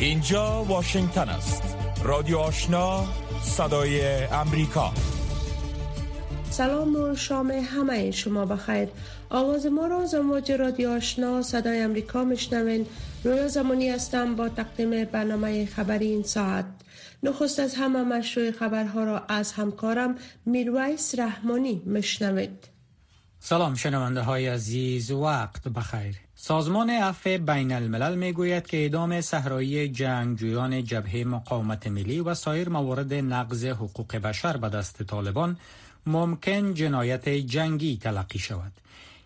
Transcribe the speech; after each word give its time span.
اینجا 0.00 0.64
واشنگتن 0.64 1.28
است. 1.28 1.62
رادیو 2.04 2.38
آشنا 2.38 3.04
صدای 3.42 4.24
امریکا. 4.24 4.92
سلام 6.50 6.96
و 6.96 7.14
شام 7.16 7.50
همه 7.50 8.10
شما 8.10 8.46
بخیر. 8.46 8.88
آواز 9.30 9.66
ما 9.66 9.86
را 9.86 10.02
از 10.02 10.14
امواج 10.14 10.52
رادیو 10.52 10.90
آشنا 10.90 11.42
صدای 11.42 11.80
امریکا 11.80 12.24
مشنوین 12.24 12.86
رویا 13.24 13.48
زمانی 13.48 13.90
هستم 13.90 14.36
با 14.36 14.48
تقدیم 14.48 15.04
برنامه 15.04 15.66
خبری 15.66 16.06
این 16.06 16.22
ساعت. 16.22 16.64
نخست 17.22 17.60
از 17.60 17.74
همه 17.74 18.02
مشروع 18.02 18.50
خبرها 18.50 19.04
را 19.04 19.18
از 19.28 19.52
همکارم 19.52 20.14
میرویس 20.46 21.18
رحمانی 21.18 21.82
مشنوید 21.86 22.69
سلام 23.42 23.74
شنونده 23.74 24.20
های 24.20 24.46
عزیز 24.46 25.10
وقت 25.10 25.68
بخیر 25.68 26.16
سازمان 26.34 26.90
عفو 26.90 27.38
بین 27.38 27.72
الملل 27.72 28.14
می 28.14 28.32
گوید 28.32 28.66
که 28.66 28.76
اعدام 28.76 29.20
صحرایی 29.20 29.88
جنگجویان 29.88 30.84
جبهه 30.84 31.24
مقاومت 31.24 31.86
ملی 31.86 32.20
و 32.20 32.34
سایر 32.34 32.68
موارد 32.68 33.14
نقض 33.14 33.64
حقوق 33.64 34.16
بشر 34.16 34.56
به 34.56 34.68
دست 34.68 35.02
طالبان 35.02 35.56
ممکن 36.06 36.74
جنایت 36.74 37.28
جنگی 37.28 37.96
تلقی 37.96 38.38
شود. 38.38 38.72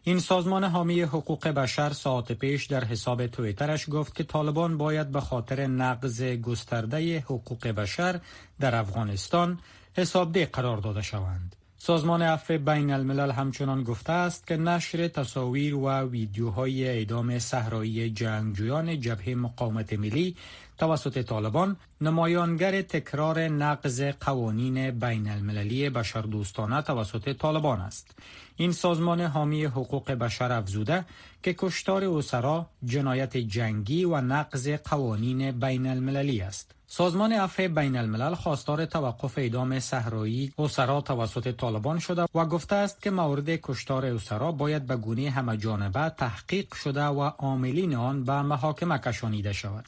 این 0.05 0.19
سازمان 0.19 0.65
حامی 0.65 1.03
حقوق 1.03 1.49
بشر 1.49 1.91
ساعت 1.91 2.33
پیش 2.33 2.67
در 2.67 2.85
حساب 2.85 3.27
تویترش 3.27 3.87
گفت 3.91 4.15
که 4.15 4.25
طالبان 4.25 4.79
باید 4.79 5.11
به 5.11 5.21
خاطر 5.21 5.67
نقض 5.67 6.23
گسترده 6.23 7.19
حقوق 7.19 7.67
بشر 7.67 8.21
در 8.61 8.75
افغانستان 8.75 9.59
حسابده 9.97 10.47
قرار 10.47 10.77
داده 10.77 11.03
شوند. 11.03 11.57
سازمان 11.87 12.23
عفو 12.23 12.59
بین 12.59 12.93
الملل 12.93 13.31
همچنان 13.31 13.83
گفته 13.83 14.13
است 14.13 14.47
که 14.47 14.57
نشر 14.57 15.09
تصاویر 15.09 15.75
و 15.75 15.91
ویدیوهای 15.91 16.89
اعدام 16.89 17.39
صحرایی 17.39 18.11
جنگجویان 18.11 19.01
جبهه 19.01 19.35
مقاومت 19.35 19.93
ملی 19.93 20.37
توسط 20.79 21.23
طالبان 21.23 21.77
نمایانگر 22.01 22.83
تکرار 22.83 23.49
نقض 23.49 24.03
قوانین 24.03 24.91
بین 24.91 25.29
المللی 25.29 25.91
بشردوستانه 25.91 26.83
توسط 26.83 27.37
طالبان 27.37 27.81
است. 27.81 28.19
این 28.57 28.73
سازمان 28.73 29.21
حامی 29.21 29.65
حقوق 29.65 30.11
بشر 30.13 30.53
افزوده 30.53 31.05
که 31.43 31.55
کشتار 31.59 32.05
اوسرا 32.05 32.67
جنایت 32.85 33.37
جنگی 33.37 34.05
و 34.05 34.21
نقض 34.21 34.69
قوانین 34.69 35.51
بین 35.51 35.87
المللی 35.87 36.41
است. 36.41 36.75
سازمان 36.87 37.33
عفو 37.33 37.69
بین 37.69 37.97
الملل 37.97 38.35
خواستار 38.35 38.85
توقف 38.85 39.39
اعدام 39.39 39.81
صحرایی 39.81 40.53
اوسرا 40.57 41.01
توسط 41.01 41.57
طالبان 41.57 41.99
شده 41.99 42.27
و 42.35 42.47
گفته 42.47 42.77
است 42.77 43.03
که 43.03 43.11
مورد 43.11 43.49
کشتار 43.49 44.07
اوسرا 44.07 44.53
باید 44.53 44.87
به 44.87 44.97
گونه 44.97 45.31
همه 45.31 45.57
جانبه 45.57 46.09
تحقیق 46.09 46.75
شده 46.75 47.05
و 47.05 47.21
عاملین 47.21 47.95
آن 47.95 48.25
به 48.25 48.43
محاکمه 48.43 48.99
کشانیده 48.99 49.53
شود. 49.53 49.85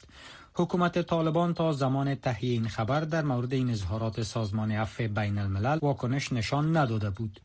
حکومت 0.53 1.01
طالبان 1.01 1.53
تا 1.53 1.73
زمان 1.73 2.15
تهیه 2.15 2.51
این 2.51 2.67
خبر 2.67 3.01
در 3.01 3.21
مورد 3.21 3.53
این 3.53 3.69
اظهارات 3.69 4.21
سازمان 4.21 4.71
عفو 4.71 5.07
بین 5.07 5.37
الملل 5.37 5.79
واکنش 5.81 6.33
نشان 6.33 6.77
نداده 6.77 7.09
بود. 7.09 7.39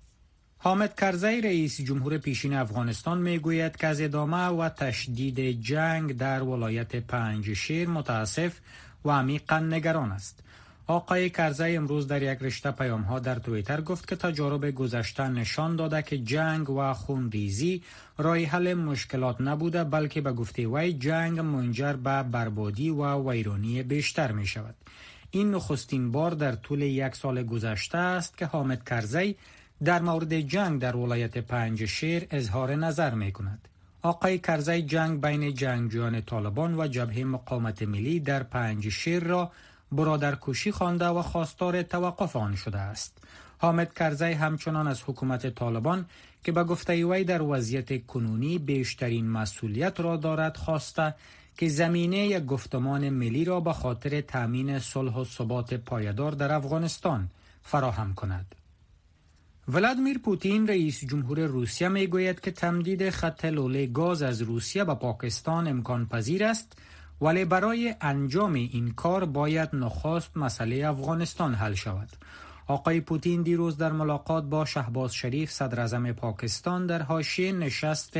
حامد 0.59 0.97
کرزی 0.97 1.41
رئیس 1.41 1.81
جمهور 1.81 2.19
پیشین 2.19 2.55
افغانستان 2.55 3.19
می 3.19 3.39
گوید 3.39 3.77
که 3.77 3.87
از 3.87 4.01
ادامه 4.01 4.47
و 4.47 4.69
تشدید 4.69 5.61
جنگ 5.61 6.17
در 6.17 6.43
ولایت 6.43 6.97
پنج 6.97 7.53
شیر 7.53 7.89
متاسف 7.89 8.59
و 9.05 9.11
عمیقا 9.11 9.59
نگران 9.59 10.13
است. 10.13 10.43
آقای 10.87 11.31
کرزی 11.31 11.77
امروز 11.77 12.07
در 12.07 12.23
یک 12.23 12.39
رشته 12.43 12.71
پیام 12.71 13.03
ها 13.03 13.19
در 13.19 13.35
تویتر 13.35 13.81
گفت 13.81 14.09
که 14.09 14.17
تجارب 14.17 14.71
گذشته 14.71 15.29
نشان 15.29 15.77
داده 15.77 16.03
که 16.03 16.19
جنگ 16.19 16.71
و 16.71 16.93
خونریزی 16.93 17.83
رای 18.19 18.45
حل 18.45 18.75
مشکلات 18.75 19.41
نبوده 19.41 19.85
بلکه 19.85 20.21
به 20.21 20.33
گفته 20.33 20.67
وی 20.67 20.93
جنگ 20.93 21.41
منجر 21.41 21.93
به 21.93 22.23
بربادی 22.23 22.91
و 22.91 23.31
ویرانی 23.31 23.83
بیشتر 23.83 24.33
می 24.33 24.47
شود. 24.47 24.75
این 25.31 25.51
نخستین 25.51 26.13
بار 26.13 26.31
در 26.31 26.53
طول 26.53 26.83
یک 26.83 27.15
سال 27.17 27.43
گذشته 27.43 27.99
است 27.99 28.39
که 28.39 28.47
حامد 28.47 28.85
کرزی 28.85 29.37
در 29.85 30.03
مورد 30.03 30.41
جنگ 30.41 30.81
در 30.81 30.97
ولایت 30.97 31.39
پنج 31.39 31.85
شیر 31.85 32.27
اظهار 32.31 32.75
نظر 32.75 33.15
می 33.15 33.33
کند. 33.33 33.69
آقای 34.05 34.39
کرزی 34.39 34.83
جنگ 34.83 35.21
بین 35.21 35.55
جنگجویان 35.55 36.21
طالبان 36.21 36.75
و 36.75 36.87
جبهه 36.87 37.25
مقاومت 37.25 37.83
ملی 37.83 38.21
در 38.21 38.43
پنج 38.43 38.89
شیر 38.89 39.25
را 39.25 39.53
برادرکشی 39.93 40.73
خوانده 40.73 41.07
و 41.07 41.23
خواستار 41.23 41.83
توقف 41.83 42.37
آن 42.37 42.57
شده 42.57 42.79
است. 42.79 43.19
حامد 43.59 43.95
کرزی 43.95 44.33
همچنان 44.33 44.89
از 44.89 45.03
حکومت 45.07 45.55
طالبان 45.55 46.07
که 46.45 46.53
به 46.53 46.65
گفته 46.65 47.07
وی 47.07 47.25
در 47.25 47.43
وضعیت 47.43 48.07
کنونی 48.07 48.59
بیشترین 48.59 49.31
مسئولیت 49.31 50.01
را 50.01 50.17
دارد 50.17 50.57
خواسته 50.57 51.15
که 51.57 51.69
زمینه 51.69 52.17
یک 52.17 52.45
گفتمان 52.45 53.11
ملی 53.11 53.45
را 53.45 53.61
به 53.61 53.73
خاطر 53.73 54.21
تامین 54.21 54.79
صلح 54.79 55.15
و 55.15 55.25
ثبات 55.25 55.75
پایدار 55.75 56.33
در 56.33 56.53
افغانستان 56.53 57.29
فراهم 57.63 58.15
کند. 58.15 58.62
ولادیمیر 59.69 60.19
پوتین 60.19 60.69
رئیس 60.69 61.05
جمهور 61.05 61.41
روسیه 61.41 61.89
می 61.89 62.07
گوید 62.07 62.41
که 62.41 62.51
تمدید 62.51 63.11
خط 63.11 63.45
لوله 63.45 63.87
گاز 63.87 64.23
از 64.23 64.43
روسیه 64.43 64.85
به 64.85 64.95
پاکستان 64.95 65.69
امکان 65.69 66.07
پذیر 66.07 66.45
است 66.45 66.73
ولی 67.21 67.45
برای 67.45 67.95
انجام 68.01 68.53
این 68.53 68.91
کار 68.91 69.25
باید 69.25 69.69
نخست 69.73 70.37
مسئله 70.37 70.89
افغانستان 70.89 71.55
حل 71.55 71.75
شود. 71.75 72.09
آقای 72.67 73.01
پوتین 73.01 73.43
دیروز 73.43 73.77
در 73.77 73.93
ملاقات 73.93 74.45
با 74.45 74.65
شهباز 74.65 75.15
شریف 75.15 75.51
صدر 75.51 76.13
پاکستان 76.13 76.87
در 76.87 77.03
حاشیه 77.03 77.53
نشست 77.53 78.13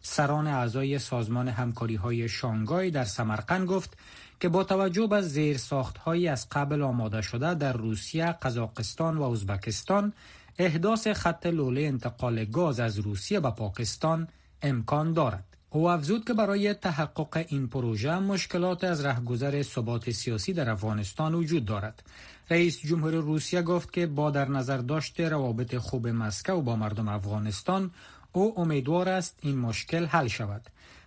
سران 0.00 0.46
اعضای 0.46 0.98
سازمان 0.98 1.48
همکاری 1.48 1.94
های 1.94 2.28
شانگای 2.28 2.90
در 2.90 3.04
سمرقند 3.04 3.66
گفت 3.66 3.98
که 4.40 4.48
با 4.48 4.64
توجه 4.64 5.06
به 5.06 5.20
زیر 5.20 5.56
ساخت 5.56 6.08
از 6.08 6.48
قبل 6.48 6.82
آماده 6.82 7.22
شده 7.22 7.54
در 7.54 7.72
روسیه، 7.72 8.26
قزاقستان 8.42 9.16
و 9.16 9.22
ازبکستان 9.22 10.12
احداث 10.60 11.08
خط 11.08 11.46
لوله 11.46 11.80
انتقال 11.80 12.44
گاز 12.44 12.80
از 12.80 12.98
روسیه 12.98 13.40
به 13.40 13.50
پاکستان 13.50 14.28
امکان 14.62 15.12
دارد. 15.12 15.44
او 15.70 15.90
افزود 15.90 16.24
که 16.24 16.34
برای 16.34 16.74
تحقق 16.74 17.44
این 17.48 17.68
پروژه 17.68 18.18
مشکلات 18.18 18.84
از 18.84 19.04
رهگذر 19.04 19.62
ثبات 19.62 20.10
سیاسی 20.10 20.52
در 20.52 20.70
افغانستان 20.70 21.34
وجود 21.34 21.64
دارد. 21.64 22.02
رئیس 22.50 22.80
جمهور 22.80 23.14
روسیه 23.14 23.62
گفت 23.62 23.92
که 23.92 24.06
با 24.06 24.30
در 24.30 24.48
نظر 24.48 24.76
داشت 24.76 25.20
روابط 25.20 25.76
خوب 25.76 26.08
مسکو 26.08 26.62
با 26.62 26.76
مردم 26.76 27.08
افغانستان 27.08 27.90
او 28.32 28.60
امیدوار 28.60 29.08
است 29.08 29.38
این 29.42 29.58
مشکل 29.58 30.06
حل 30.06 30.28
شود. 30.28 30.62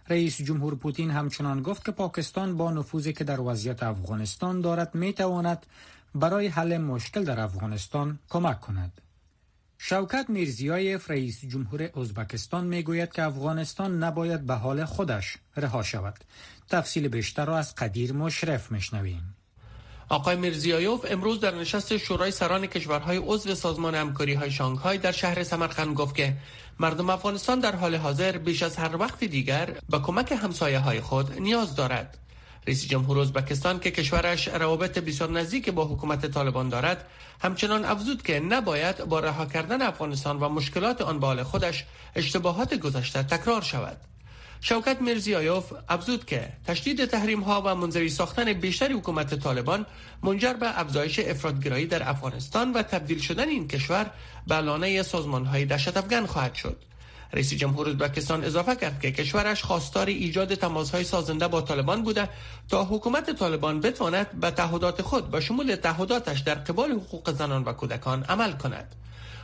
رئیس 0.09 0.41
جمهور 0.41 0.75
پوتین 0.75 1.11
همچنان 1.11 1.61
گفت 1.61 1.85
که 1.85 1.91
پاکستان 1.91 2.57
با 2.57 2.71
نفوذی 2.71 3.13
که 3.13 3.23
در 3.23 3.41
وضعیت 3.41 3.83
افغانستان 3.83 4.61
دارد 4.61 4.95
می 4.95 5.13
تواند 5.13 5.65
برای 6.15 6.47
حل 6.47 6.77
مشکل 6.77 7.23
در 7.23 7.39
افغانستان 7.39 8.19
کمک 8.29 8.59
کند. 8.59 9.01
شوکت 9.83 10.25
میرزیایف 10.29 11.11
رئیس 11.11 11.45
جمهور 11.45 11.89
ازبکستان 11.99 12.65
می‌گوید 12.65 13.11
که 13.11 13.23
افغانستان 13.23 14.03
نباید 14.03 14.45
به 14.45 14.53
حال 14.53 14.85
خودش 14.85 15.37
رها 15.57 15.83
شود. 15.83 16.19
تفصیل 16.69 17.07
بیشتر 17.07 17.45
را 17.45 17.57
از 17.57 17.75
قدیر 17.75 18.13
مشرف 18.13 18.71
میشنویم. 18.71 19.35
آقای 20.09 20.35
میرزیایوف 20.35 21.05
امروز 21.09 21.39
در 21.39 21.55
نشست 21.55 21.97
شورای 21.97 22.31
سران 22.31 22.67
کشورهای 22.67 23.17
عضو 23.17 23.55
سازمان 23.55 23.95
همکاری 23.95 24.33
های 24.33 24.51
شانگهای 24.51 24.97
در 24.97 25.11
شهر 25.11 25.43
سمرقند 25.43 25.95
گفت 25.95 26.15
که 26.15 26.33
مردم 26.79 27.09
افغانستان 27.09 27.59
در 27.59 27.75
حال 27.75 27.95
حاضر 27.95 28.37
بیش 28.37 28.63
از 28.63 28.75
هر 28.75 28.97
وقت 28.97 29.23
دیگر 29.23 29.77
به 29.89 29.99
کمک 29.99 30.31
همسایه 30.31 30.79
های 30.79 31.01
خود 31.01 31.39
نیاز 31.39 31.75
دارد. 31.75 32.17
رئیس 32.67 32.87
جمهور 32.87 33.19
ازبکستان 33.19 33.79
که 33.79 33.91
کشورش 33.91 34.47
روابط 34.47 34.99
بسیار 34.99 35.31
نزدیک 35.31 35.69
با 35.69 35.85
حکومت 35.85 36.25
طالبان 36.25 36.69
دارد 36.69 37.07
همچنان 37.41 37.85
افزود 37.85 38.21
که 38.23 38.39
نباید 38.39 39.05
با 39.05 39.19
رها 39.19 39.45
کردن 39.45 39.81
افغانستان 39.81 40.39
و 40.39 40.49
مشکلات 40.49 41.01
آن 41.01 41.19
به 41.19 41.43
خودش 41.43 41.85
اشتباهات 42.15 42.73
گذشته 42.73 43.23
تکرار 43.23 43.61
شود. 43.61 43.97
شوکت 44.61 45.01
مرزیایوف 45.01 45.73
افزود 45.89 46.25
که 46.25 46.49
تشدید 46.67 47.05
تحریم 47.05 47.41
ها 47.41 47.61
و 47.65 47.75
منزوی 47.75 48.09
ساختن 48.09 48.53
بیشتر 48.53 48.91
حکومت 48.91 49.35
طالبان 49.35 49.85
منجر 50.23 50.53
به 50.53 50.79
افزایش 50.79 51.19
افرادگرایی 51.19 51.85
در 51.85 52.09
افغانستان 52.09 52.73
و 52.73 52.81
تبدیل 52.81 53.19
شدن 53.19 53.49
این 53.49 53.67
کشور 53.67 54.11
به 54.47 54.55
لانه 54.55 55.03
سازمان 55.03 55.45
های 55.45 55.65
دهشت 55.65 55.97
افغان 55.97 56.25
خواهد 56.25 56.55
شد. 56.55 56.90
رئیس 57.33 57.53
جمهور 57.53 57.89
ازبکستان 57.89 58.43
اضافه 58.43 58.75
کرد 58.75 59.01
که 59.01 59.11
کشورش 59.11 59.63
خواستار 59.63 60.07
ایجاد 60.07 60.55
تماسهای 60.55 61.03
سازنده 61.03 61.47
با 61.47 61.61
طالبان 61.61 62.03
بوده 62.03 62.29
تا 62.69 62.83
حکومت 62.83 63.31
طالبان 63.31 63.79
بتواند 63.81 64.31
به 64.39 64.51
تعهدات 64.51 65.01
خود 65.01 65.31
با 65.31 65.39
شمول 65.39 65.75
تعهداتش 65.75 66.39
در 66.39 66.55
قبال 66.55 66.91
حقوق 66.91 67.31
زنان 67.31 67.63
و 67.63 67.73
کودکان 67.73 68.23
عمل 68.23 68.51
کند. 68.51 68.95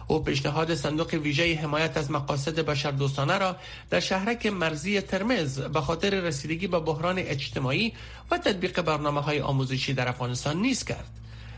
او 0.08 0.24
پیشنهاد 0.24 0.76
صندوق 0.76 1.14
ویژه 1.14 1.56
حمایت 1.56 1.98
از 1.98 2.12
مقاصد 2.12 2.60
بشردوستانه 2.60 3.38
را 3.38 3.56
در 3.90 4.00
شهرک 4.00 4.46
مرزی 4.46 5.02
ترمز 5.02 5.60
به 5.60 5.82
خاطر 5.82 6.10
رسیدگی 6.10 6.68
به 6.68 6.80
بحران 6.80 7.20
اجتماعی 7.20 7.94
و 8.32 8.38
تطبیق 8.38 8.82
برنامه 8.82 9.22
های 9.22 9.42
آموزشی 9.42 9.94
در 9.94 10.10
افغانستان 10.10 10.58
نیز 10.58 10.84
کرد. 10.84 11.08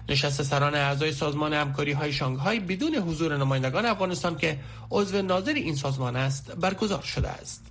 نشست 0.09 0.43
سران 0.43 0.75
اعضای 0.75 1.11
سازمان 1.11 1.53
همکاری 1.53 1.91
های 1.91 2.13
شانگهای 2.13 2.59
بدون 2.59 2.95
حضور 2.95 3.37
نمایندگان 3.37 3.85
افغانستان 3.85 4.37
که 4.37 4.59
عضو 4.91 5.21
ناظر 5.21 5.53
این 5.53 5.75
سازمان 5.75 6.15
است 6.15 6.51
برگزار 6.51 7.01
شده 7.01 7.29
است 7.29 7.65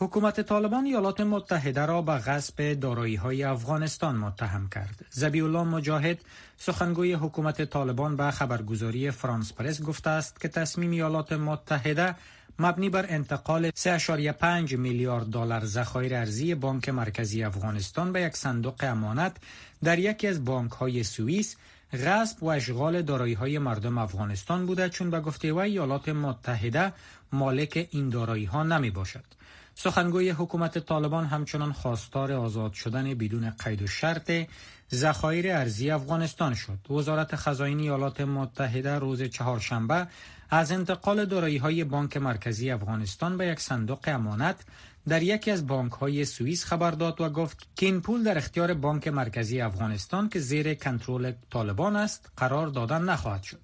حکومت 0.00 0.40
طالبان 0.40 0.84
ایالات 0.84 1.20
متحده 1.20 1.86
را 1.86 2.02
به 2.02 2.12
غصب 2.12 2.72
دارایی 2.72 3.14
های 3.14 3.44
افغانستان 3.44 4.16
متهم 4.16 4.68
کرد. 4.68 5.06
زبی 5.10 5.40
الله 5.40 5.62
مجاهد 5.62 6.18
سخنگوی 6.58 7.12
حکومت 7.12 7.64
طالبان 7.64 8.16
به 8.16 8.30
خبرگزاری 8.30 9.10
فرانس 9.10 9.52
پرس 9.52 9.82
گفته 9.82 10.10
است 10.10 10.40
که 10.40 10.48
تصمیم 10.48 10.90
ایالات 10.90 11.32
متحده 11.32 12.14
مبنی 12.58 12.90
بر 12.90 13.06
انتقال 13.08 13.70
3.5 13.70 14.72
میلیارد 14.72 15.26
دلار 15.26 15.64
ذخایر 15.64 16.14
ارزی 16.14 16.54
بانک 16.54 16.88
مرکزی 16.88 17.44
افغانستان 17.44 18.12
به 18.12 18.22
یک 18.22 18.36
صندوق 18.36 18.74
امانت 18.80 19.36
در 19.84 19.98
یکی 19.98 20.26
از 20.26 20.44
بانک 20.44 20.72
های 20.72 21.02
سوئیس 21.02 21.56
غصب 21.92 22.42
و 22.42 22.46
اشغال 22.46 23.02
دارایی 23.02 23.34
های 23.34 23.58
مردم 23.58 23.98
افغانستان 23.98 24.66
بوده 24.66 24.88
چون 24.88 25.10
به 25.10 25.20
گفته 25.20 25.52
و 25.52 25.58
ایالات 25.58 26.08
متحده 26.08 26.92
مالک 27.32 27.88
این 27.90 28.08
دارایی 28.08 28.44
ها 28.44 28.62
نمی 28.62 28.90
باشد. 28.90 29.24
سخنگوی 29.74 30.30
حکومت 30.30 30.78
طالبان 30.78 31.24
همچنان 31.24 31.72
خواستار 31.72 32.32
آزاد 32.32 32.72
شدن 32.72 33.14
بدون 33.14 33.50
قید 33.50 33.82
و 33.82 33.86
شرط 33.86 34.32
ذخایر 34.94 35.52
ارزی 35.52 35.90
افغانستان 35.90 36.54
شد. 36.54 36.90
وزارت 36.90 37.36
خزاین 37.36 37.80
ایالات 37.80 38.20
متحده 38.20 38.98
روز 38.98 39.22
چهارشنبه 39.22 40.06
از 40.50 40.72
انتقال 40.72 41.24
دارایی 41.24 41.56
های 41.56 41.84
بانک 41.84 42.16
مرکزی 42.16 42.70
افغانستان 42.70 43.36
به 43.36 43.46
یک 43.46 43.60
صندوق 43.60 43.98
امانت 44.06 44.56
در 45.08 45.22
یکی 45.22 45.50
از 45.50 45.66
بانک 45.66 45.92
های 45.92 46.24
سوئیس 46.24 46.64
خبر 46.64 46.90
داد 46.90 47.20
و 47.20 47.30
گفت 47.30 47.68
که 47.76 47.86
این 47.86 48.00
پول 48.00 48.22
در 48.22 48.38
اختیار 48.38 48.74
بانک 48.74 49.08
مرکزی 49.08 49.60
افغانستان 49.60 50.28
که 50.28 50.38
زیر 50.38 50.74
کنترل 50.74 51.32
طالبان 51.50 51.96
است 51.96 52.30
قرار 52.36 52.66
دادن 52.66 53.02
نخواهد 53.02 53.42
شد. 53.42 53.60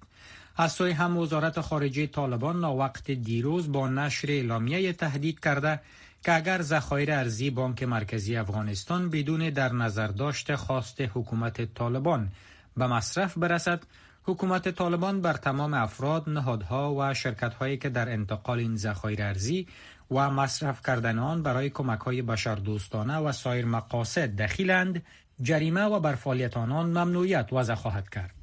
از 0.57 0.71
سوی 0.71 0.91
هم 0.91 1.17
وزارت 1.17 1.61
خارجه 1.61 2.07
طالبان 2.07 2.63
وقت 2.63 3.11
دیروز 3.11 3.71
با 3.71 3.87
نشر 3.87 4.31
اعلامیه 4.31 4.93
تهدید 4.93 5.39
کرده 5.39 5.79
که 6.23 6.35
اگر 6.35 6.61
ذخایر 6.61 7.11
ارزی 7.11 7.49
بانک 7.49 7.83
مرکزی 7.83 8.35
افغانستان 8.35 9.09
بدون 9.09 9.49
در 9.49 9.73
نظر 9.73 10.07
داشته 10.07 10.57
خواست 10.57 11.01
حکومت 11.01 11.73
طالبان 11.73 12.31
به 12.77 12.87
مصرف 12.87 13.37
برسد 13.37 13.83
حکومت 14.23 14.69
طالبان 14.69 15.21
بر 15.21 15.33
تمام 15.33 15.73
افراد، 15.73 16.29
نهادها 16.29 16.95
و 16.95 17.13
شرکتهایی 17.13 17.77
که 17.77 17.89
در 17.89 18.09
انتقال 18.09 18.59
این 18.59 18.75
ذخایر 18.75 19.23
ارزی 19.23 19.67
و 20.11 20.29
مصرف 20.29 20.81
کردن 20.87 21.19
آن 21.19 21.43
برای 21.43 21.69
کمک 21.69 21.99
های 21.99 22.21
بشردوستانه 22.21 23.17
و 23.17 23.31
سایر 23.31 23.65
مقاصد 23.65 24.35
دخیلند 24.35 25.03
جریمه 25.41 25.81
و 25.81 25.99
بر 25.99 26.15
فعالیت 26.15 26.57
آنان 26.57 26.89
ممنوعیت 26.89 27.49
وضع 27.51 27.75
خواهد 27.75 28.09
کرد. 28.09 28.35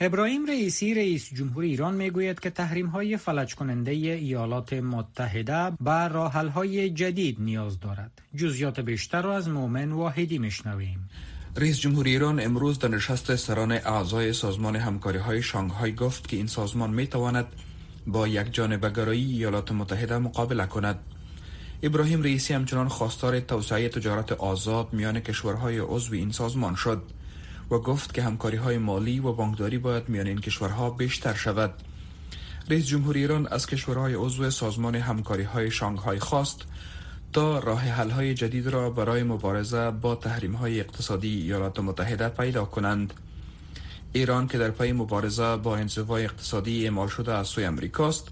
ابراهیم 0.00 0.46
رئیسی 0.46 0.94
رئیس 0.94 1.34
جمهور 1.34 1.64
ایران 1.64 1.94
می‌گوید 1.94 2.40
که 2.40 2.50
تحریم 2.50 2.86
های 2.86 3.16
فلج 3.16 3.54
کننده 3.54 3.90
ایالات 3.90 4.72
متحده 4.72 5.70
بر 5.80 6.08
راحل 6.08 6.48
های 6.48 6.90
جدید 6.90 7.40
نیاز 7.40 7.80
دارد. 7.80 8.22
جزیات 8.36 8.80
بیشتر 8.80 9.22
را 9.22 9.36
از 9.36 9.48
مومن 9.48 9.92
واحدی 9.92 10.38
میشنویم. 10.38 11.08
رئیس 11.56 11.80
جمهور 11.80 12.06
ایران 12.06 12.40
امروز 12.40 12.78
در 12.78 12.88
نشست 12.88 13.36
سران 13.36 13.72
اعضای 13.72 14.32
سازمان 14.32 14.76
همکاری 14.76 15.18
های 15.18 15.42
شانگهای 15.42 15.94
گفت 15.94 16.28
که 16.28 16.36
این 16.36 16.46
سازمان 16.46 16.90
می 16.90 17.06
تواند 17.06 17.46
با 18.06 18.28
یک 18.28 18.54
جانبگرایی 18.54 19.32
ایالات 19.32 19.72
متحده 19.72 20.18
مقابله 20.18 20.66
کند. 20.66 20.98
ابراهیم 21.82 22.22
رئیسی 22.22 22.54
همچنان 22.54 22.88
خواستار 22.88 23.40
توسعه 23.40 23.88
تجارت 23.88 24.32
آزاد 24.32 24.92
میان 24.92 25.20
کشورهای 25.20 25.78
عضو 25.78 26.14
این 26.14 26.32
سازمان 26.32 26.74
شد. 26.74 27.02
و 27.70 27.78
گفت 27.78 28.14
که 28.14 28.22
همکاری 28.22 28.56
های 28.56 28.78
مالی 28.78 29.20
و 29.20 29.32
بانکداری 29.32 29.78
باید 29.78 30.08
میان 30.08 30.26
این 30.26 30.38
کشورها 30.38 30.90
بیشتر 30.90 31.34
شود. 31.34 31.74
رئیس 32.70 32.86
جمهور 32.86 33.16
ایران 33.16 33.46
از 33.46 33.66
کشورهای 33.66 34.14
عضو 34.14 34.50
سازمان 34.50 34.94
همکاری 34.94 35.42
های 35.42 35.70
شانگهای 35.70 36.18
خواست 36.18 36.62
تا 37.32 37.58
راه 37.58 37.80
حل 37.80 38.10
های 38.10 38.34
جدید 38.34 38.66
را 38.66 38.90
برای 38.90 39.22
مبارزه 39.22 39.90
با 39.90 40.14
تحریم 40.14 40.52
های 40.52 40.80
اقتصادی 40.80 41.42
ایالات 41.42 41.80
متحده 41.80 42.28
پیدا 42.28 42.64
کنند. 42.64 43.14
ایران 44.16 44.46
که 44.46 44.58
در 44.58 44.70
پی 44.70 44.92
مبارزه 44.92 45.56
با 45.56 45.76
انزوای 45.76 46.24
اقتصادی 46.24 46.84
اعمال 46.84 47.08
شده 47.08 47.34
از 47.34 47.46
سوی 47.46 47.64
امریکاست 47.64 48.28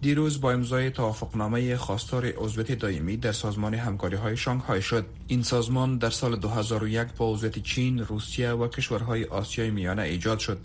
دیروز 0.00 0.40
با 0.40 0.52
امضای 0.52 0.90
توافقنامه 0.90 1.76
خواستار 1.76 2.26
عضویت 2.36 2.72
دائمی 2.72 3.16
در 3.16 3.32
سازمان 3.32 3.74
همکاری 3.74 4.16
های 4.16 4.36
شانگهای 4.36 4.82
شد. 4.82 5.06
این 5.26 5.42
سازمان 5.42 5.98
در 5.98 6.10
سال 6.10 6.36
2001 6.36 7.08
با 7.16 7.32
عضویت 7.32 7.58
چین، 7.58 7.98
روسیه 7.98 8.50
و 8.50 8.68
کشورهای 8.68 9.24
آسیای 9.24 9.70
میانه 9.70 10.02
ایجاد 10.02 10.38
شد. 10.38 10.58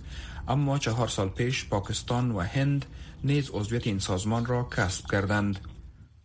اما 0.47 0.77
چهار 0.77 1.07
سال 1.07 1.29
پیش 1.29 1.65
پاکستان 1.65 2.31
و 2.31 2.39
هند 2.39 2.85
نیز 3.23 3.49
عضویت 3.53 3.87
این 3.87 3.99
سازمان 3.99 4.45
را 4.45 4.63
کسب 4.77 5.11
کردند. 5.11 5.59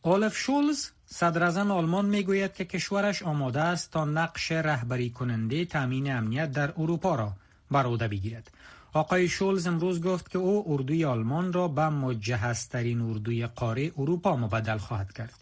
اولف 0.03 0.37
شولز 0.37 0.87
صدر 1.07 1.59
آلمان 1.59 2.05
می‌گوید 2.05 2.55
که 2.55 2.65
کشورش 2.65 3.23
آماده 3.23 3.61
است 3.61 3.91
تا 3.91 4.05
نقش 4.05 4.53
رهبری 4.53 5.11
کننده 5.11 5.65
تامین 5.65 6.13
امنیت 6.13 6.53
در 6.53 6.73
اروپا 6.77 7.15
را 7.15 7.33
بر 7.73 7.87
عهده 7.87 8.09
بگیرد 8.09 8.51
آقای 8.95 9.29
شولز 9.29 9.67
امروز 9.67 10.03
گفت 10.03 10.31
که 10.31 10.39
او 10.39 10.65
اردوی 10.73 11.05
آلمان 11.05 11.53
را 11.53 11.69
به 11.69 11.89
مجهزترین 11.89 13.01
اردوی 13.01 13.47
قاره 13.47 13.93
اروپا 13.99 14.37
مبدل 14.37 14.79
خواهد 14.79 15.13
کرد. 15.13 15.35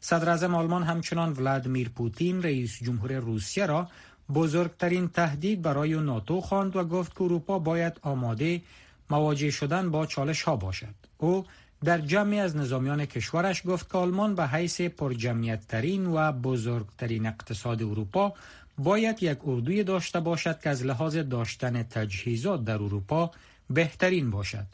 صدر 0.00 0.44
آلمان 0.54 0.82
همچنان 0.82 1.32
ولادیمیر 1.32 1.88
پوتین 1.88 2.42
رئیس 2.42 2.82
جمهور 2.82 3.12
روسیه 3.12 3.66
را 3.66 3.88
بزرگترین 4.34 5.08
تهدید 5.08 5.62
برای 5.62 5.94
ناتو 5.94 6.40
خواند 6.40 6.76
و 6.76 6.84
گفت 6.84 7.16
که 7.16 7.22
اروپا 7.22 7.58
باید 7.58 7.92
آماده 8.02 8.62
مواجه 9.10 9.50
شدن 9.50 9.90
با 9.90 10.06
چالش 10.06 10.42
ها 10.42 10.56
باشد. 10.56 10.94
او 11.18 11.44
در 11.84 11.98
جمعی 11.98 12.40
از 12.40 12.56
نظامیان 12.56 13.04
کشورش 13.04 13.62
گفت 13.66 13.92
که 13.92 13.98
آلمان 13.98 14.34
به 14.34 14.46
حیث 14.46 14.80
پرجمعیت 14.80 15.68
ترین 15.68 16.06
و 16.06 16.32
بزرگترین 16.32 17.26
اقتصاد 17.26 17.82
اروپا 17.82 18.34
باید 18.82 19.22
یک 19.22 19.38
اردوی 19.46 19.84
داشته 19.84 20.20
باشد 20.20 20.60
که 20.60 20.70
از 20.70 20.84
لحاظ 20.84 21.16
داشتن 21.16 21.82
تجهیزات 21.82 22.64
در 22.64 22.74
اروپا 22.74 23.30
بهترین 23.70 24.30
باشد. 24.30 24.66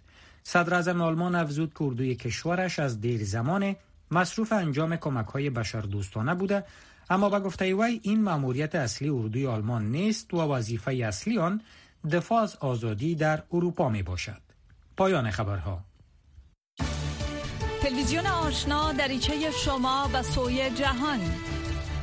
صدر 0.43 0.91
آلمان 0.91 1.35
افزود 1.35 1.75
که 1.75 1.83
اردوی 1.85 2.15
کشورش 2.15 2.79
از 2.79 3.01
دیر 3.01 3.25
زمان 3.25 3.77
مصروف 4.11 4.53
انجام 4.53 4.97
کمک 4.97 5.27
های 5.27 5.51
بشر 5.51 5.81
دوستانه 5.81 6.35
بوده 6.35 6.65
اما 7.11 7.29
به 7.29 7.41
گفته 7.41 7.75
وی 7.75 8.01
این 8.03 8.23
مأموریت 8.23 8.75
اصلی 8.75 9.09
اردوی 9.09 9.47
آلمان 9.47 9.91
نیست 9.91 10.35
و 10.35 10.37
وظیفه 10.37 10.93
اصلی 10.93 11.39
آن 11.39 11.61
دفاع 12.13 12.43
از 12.43 12.57
آزادی 12.57 13.15
در 13.15 13.43
اروپا 13.53 13.89
می 13.89 14.03
باشد. 14.03 14.41
پایان 14.97 15.31
خبرها 15.31 15.85
تلویزیون 17.83 18.27
آشنا 18.27 18.93
دریچه 18.93 19.51
شما 19.51 20.11
و 20.13 20.23
سوی 20.23 20.71
جهان 20.71 21.21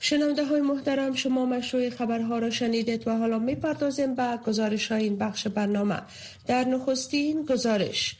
شنونده 0.00 0.44
های 0.44 0.60
محترم 0.60 1.14
شما 1.14 1.46
مشروع 1.46 1.90
خبرها 1.90 2.38
را 2.38 2.50
شنیدید 2.50 3.08
و 3.08 3.18
حالا 3.18 3.38
می 3.38 3.54
پردازیم 3.54 4.14
به 4.14 4.38
گزارش 4.46 4.92
های 4.92 5.04
این 5.04 5.18
بخش 5.18 5.46
برنامه. 5.46 6.02
در 6.46 6.64
نخستین 6.64 7.44
گزارش 7.44 8.16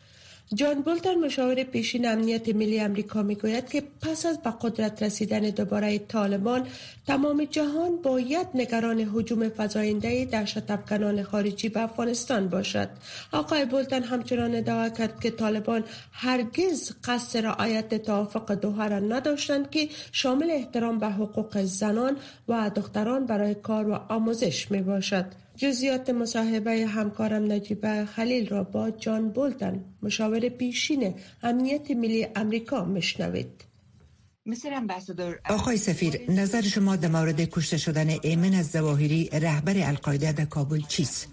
جان 0.55 0.81
بولتن 0.83 1.15
مشاور 1.15 1.63
پیشین 1.63 2.09
امنیت 2.09 2.49
ملی 2.49 2.81
امریکا 2.81 3.23
می‌گوید 3.23 3.69
که 3.69 3.83
پس 4.01 4.27
از 4.27 4.43
به 4.43 4.51
قدرت 4.61 5.03
رسیدن 5.03 5.41
دوباره 5.41 5.99
طالبان 5.99 6.67
تمام 7.07 7.45
جهان 7.45 7.97
باید 8.03 8.47
نگران 8.55 9.01
حجوم 9.01 9.49
فزاینده 9.57 10.25
دهشت 10.25 10.71
افغانان 10.71 11.23
خارجی 11.23 11.69
به 11.69 11.81
افغانستان 11.81 12.49
باشد. 12.49 12.89
آقای 13.33 13.65
بولتن 13.65 14.03
همچنان 14.03 14.55
ادعا 14.55 14.89
کرد 14.89 15.21
که 15.21 15.31
طالبان 15.31 15.85
هرگز 16.13 16.93
قصد 17.05 17.39
رعایت 17.39 18.03
توافق 18.03 18.55
دوحه 18.55 18.89
را 18.89 18.99
نداشتند 18.99 19.71
که 19.71 19.89
شامل 20.13 20.51
احترام 20.51 20.99
به 20.99 21.07
حقوق 21.07 21.63
زنان 21.63 22.17
و 22.49 22.71
دختران 22.75 23.27
برای 23.27 23.55
کار 23.55 23.89
و 23.89 23.95
آموزش 23.95 24.71
می 24.71 24.83
باشد 24.83 25.48
جزیات 25.59 26.11
مصاحبه 26.11 26.87
همکارم 26.87 27.53
نجیبه 27.53 28.05
خلیل 28.05 28.49
را 28.49 28.65
با 28.65 28.91
جان 28.91 29.31
بولتن 29.31 29.85
مشاور 30.03 30.49
پیشین 30.49 31.15
امنیت 31.43 31.91
ملی 31.91 32.27
امریکا 32.37 32.85
مشنوید 32.85 33.65
آقای 35.49 35.77
سفیر 35.77 36.31
نظر 36.31 36.63
شما 36.63 36.97
در 36.97 37.09
مورد 37.09 37.41
کشته 37.41 37.77
شدن 37.77 38.11
ایمن 38.23 38.55
از 38.55 38.71
زواهری 38.71 39.29
رهبر 39.33 39.89
القاعده 39.89 40.33
در 40.33 40.45
کابل 40.45 40.81
چیست؟ 40.89 41.29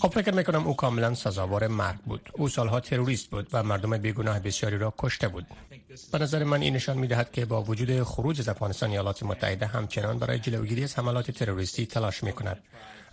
خب 0.00 0.08
فکر 0.08 0.34
می‌کنم 0.34 0.66
او 0.66 0.76
کاملا 0.76 1.14
سزاوار 1.14 1.66
مرگ 1.66 1.98
بود. 1.98 2.30
او 2.32 2.48
سالها 2.48 2.80
تروریست 2.80 3.30
بود 3.30 3.48
و 3.52 3.62
مردم 3.62 3.98
بیگناه 3.98 4.40
بسیاری 4.40 4.78
را 4.78 4.94
کشته 4.98 5.28
بود. 5.28 5.46
به 6.12 6.18
نظر 6.18 6.44
من 6.44 6.62
این 6.62 6.74
نشان 6.74 6.98
می‌دهد 6.98 7.32
که 7.32 7.44
با 7.44 7.62
وجود 7.62 8.02
خروج 8.02 8.40
از 8.40 8.48
افغانستان 8.48 8.90
ایالات 8.90 9.22
متحده 9.22 9.66
همچنان 9.66 10.18
برای 10.18 10.38
جلوگیری 10.38 10.84
از 10.84 10.98
حملات 10.98 11.30
تروریستی 11.30 11.86
تلاش 11.86 12.24
می‌کند. 12.24 12.62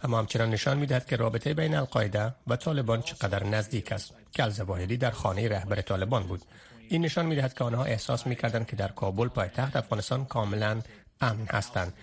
اما 0.04 0.20
همچنان 0.20 0.50
نشان 0.50 0.78
می‌دهد 0.78 1.06
که 1.06 1.16
رابطه 1.16 1.54
بین 1.54 1.76
القاعده 1.76 2.34
و 2.48 2.56
طالبان 2.56 3.02
چقدر 3.02 3.44
نزدیک 3.44 3.92
است 3.92 4.14
که 4.32 4.44
الزواهری 4.44 4.98
در 4.98 5.12
خانه 5.12 5.50
رهبر 5.50 5.82
طالبان 5.82 6.24
بود. 6.24 6.42
این 6.90 7.06
نشان 7.06 7.26
می‌دهد 7.26 7.54
که 7.54 7.64
آنها 7.64 7.84
احساس 7.84 8.28
می‌کردند 8.28 8.68
که 8.68 8.76
در 8.76 8.88
کابل 8.88 9.28
پایتخت 9.28 9.76
افغانستان 9.76 10.26
کاملا 10.26 10.82
امن 11.22 11.46
هستند. 11.46 11.94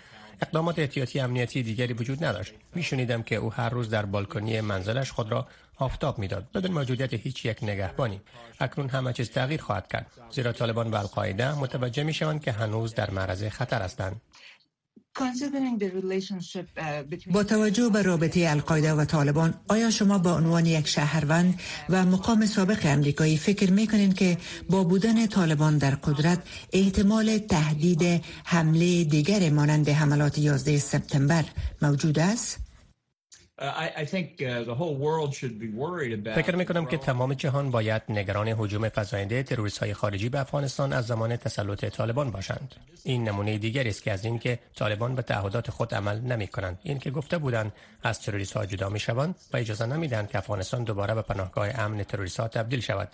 اقدامات 0.42 0.78
احتیاطی 0.78 1.20
امنیتی 1.20 1.62
دیگری 1.62 1.92
وجود 1.92 2.24
نداشت. 2.24 2.52
میشنیدم 2.74 3.22
که 3.22 3.36
او 3.36 3.52
هر 3.52 3.68
روز 3.68 3.90
در 3.90 4.06
بالکنی 4.06 4.60
منزلش 4.60 5.10
خود 5.10 5.32
را 5.32 5.48
آفتاب 5.76 6.18
می‌داد. 6.18 6.48
بدون 6.54 6.70
موجودیت 6.70 7.14
هیچ 7.14 7.44
یک 7.44 7.58
نگهبانی. 7.62 8.20
اکنون 8.60 8.88
همه 8.88 9.12
چیز 9.12 9.30
تغییر 9.30 9.62
خواهد 9.62 9.88
کرد. 9.88 10.06
زیرا 10.30 10.52
طالبان 10.52 10.90
و 10.90 10.96
القاعده 10.96 11.58
متوجه 11.58 12.02
می‌شوند 12.02 12.42
که 12.42 12.52
هنوز 12.52 12.94
در 12.94 13.10
معرض 13.10 13.44
خطر 13.44 13.82
هستند. 13.82 14.20
با 17.32 17.44
توجه 17.44 17.88
به 17.88 18.02
رابطه 18.02 18.46
القاعده 18.48 18.92
و 18.92 19.04
طالبان 19.04 19.54
آیا 19.68 19.90
شما 19.90 20.18
با 20.18 20.36
عنوان 20.36 20.66
یک 20.66 20.88
شهروند 20.88 21.60
و 21.88 22.04
مقام 22.04 22.46
سابق 22.46 22.78
امریکایی 22.84 23.36
فکر 23.36 23.72
می‌کنین 23.72 24.12
که 24.12 24.36
با 24.70 24.84
بودن 24.84 25.26
طالبان 25.26 25.78
در 25.78 25.94
قدرت 25.94 26.42
احتمال 26.72 27.38
تهدید 27.38 28.24
حمله 28.44 29.04
دیگر 29.04 29.50
مانند 29.50 29.88
حملات 29.88 30.38
11 30.38 30.78
سپتامبر 30.78 31.44
موجود 31.82 32.18
است؟ 32.18 32.67
Uh, 33.60 33.64
فکر 36.34 36.56
می 36.56 36.66
کنم 36.66 36.86
که 36.86 36.96
تمام 36.96 37.34
جهان 37.34 37.70
باید 37.70 38.02
نگران 38.08 38.48
حجوم 38.48 38.88
فزاینده 38.88 39.42
تروریست 39.42 39.78
های 39.78 39.94
خارجی 39.94 40.28
به 40.28 40.40
افغانستان 40.40 40.92
از 40.92 41.06
زمان 41.06 41.36
تسلط 41.36 41.84
طالبان 41.84 42.30
باشند. 42.30 42.74
این 43.04 43.28
نمونه 43.28 43.58
دیگری 43.58 43.88
است 43.88 44.02
که 44.02 44.12
از 44.12 44.24
اینکه 44.24 44.58
طالبان 44.76 45.14
به 45.14 45.22
تعهدات 45.22 45.70
خود 45.70 45.94
عمل 45.94 46.20
نمی 46.20 46.46
کنند. 46.46 46.78
این 46.82 46.98
که 46.98 47.10
گفته 47.10 47.38
بودند 47.38 47.72
از 48.02 48.20
تروریست 48.20 48.56
ها 48.56 48.66
جدا 48.66 48.88
می 48.88 49.00
شوند 49.00 49.34
و 49.52 49.56
اجازه 49.56 49.86
نمی‌دهند 49.86 50.30
که 50.30 50.38
افغانستان 50.38 50.84
دوباره 50.84 51.14
به 51.14 51.22
پناهگاه 51.22 51.80
امن 51.80 52.02
تروریست 52.04 52.40
ها 52.40 52.48
تبدیل 52.48 52.80
شود. 52.80 53.08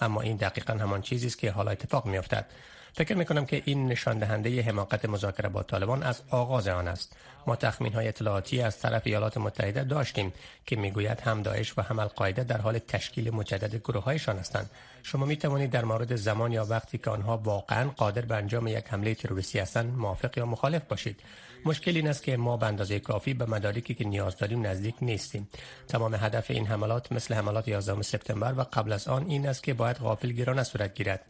اما 0.00 0.20
این 0.20 0.36
دقیقا 0.36 0.72
همان 0.72 1.02
چیزی 1.02 1.26
است 1.26 1.38
که 1.38 1.50
حالا 1.50 1.70
اتفاق 1.70 2.06
می 2.06 2.18
افتد. 2.18 2.46
فکر 2.92 3.14
می 3.14 3.24
کنم 3.24 3.46
که 3.46 3.62
این 3.64 3.86
نشان 3.86 4.18
دهنده 4.18 4.62
حماقت 4.62 5.04
مذاکره 5.04 5.48
با 5.48 5.62
طالبان 5.62 6.02
از 6.02 6.22
آغاز 6.30 6.68
آن 6.68 6.88
است. 6.88 7.16
ما 7.46 7.56
تخمین 7.56 7.92
های 7.92 8.08
اطلاعاتی 8.08 8.60
از 8.62 8.78
طرف 8.78 9.02
ایالات 9.04 9.36
متحده 9.36 9.84
داشتیم 9.84 10.32
که 10.66 10.76
می‌گوید 10.76 11.20
هم 11.20 11.42
داعش 11.42 11.78
و 11.78 11.82
هم 11.82 11.98
القاعده 11.98 12.44
در 12.44 12.60
حال 12.60 12.78
تشکیل 12.78 13.30
مجدد 13.34 13.76
گروه 13.76 14.04
هایشان 14.04 14.38
هستند. 14.38 14.70
شما 15.02 15.26
می 15.26 15.36
توانید 15.36 15.70
در 15.70 15.84
مورد 15.84 16.16
زمان 16.16 16.52
یا 16.52 16.64
وقتی 16.64 16.98
که 16.98 17.10
آنها 17.10 17.36
واقعا 17.38 17.90
قادر 17.90 18.22
به 18.22 18.34
انجام 18.34 18.66
یک 18.66 18.84
حمله 18.88 19.14
تروریستی 19.14 19.58
هستند 19.58 19.98
موافق 19.98 20.38
یا 20.38 20.46
مخالف 20.46 20.84
باشید. 20.84 21.20
مشکل 21.64 21.96
این 21.96 22.08
است 22.08 22.22
که 22.22 22.36
ما 22.36 22.56
به 22.56 22.66
اندازه 22.66 23.00
کافی 23.00 23.34
به 23.34 23.46
مدارکی 23.46 23.94
که 23.94 24.04
نیاز 24.04 24.36
داریم 24.36 24.66
نزدیک 24.66 24.94
نیستیم. 25.02 25.48
تمام 25.88 26.14
هدف 26.14 26.50
این 26.50 26.66
حملات 26.66 27.12
مثل 27.12 27.34
حملات 27.34 27.68
11 27.68 28.02
سپتامبر 28.02 28.54
و 28.56 28.62
قبل 28.72 28.92
از 28.92 29.08
آن 29.08 29.26
این 29.26 29.48
است 29.48 29.62
که 29.62 29.74
باید 29.74 29.96
غافلگیرانه 29.96 30.62
صورت 30.62 30.94
گیرد. 30.94 31.20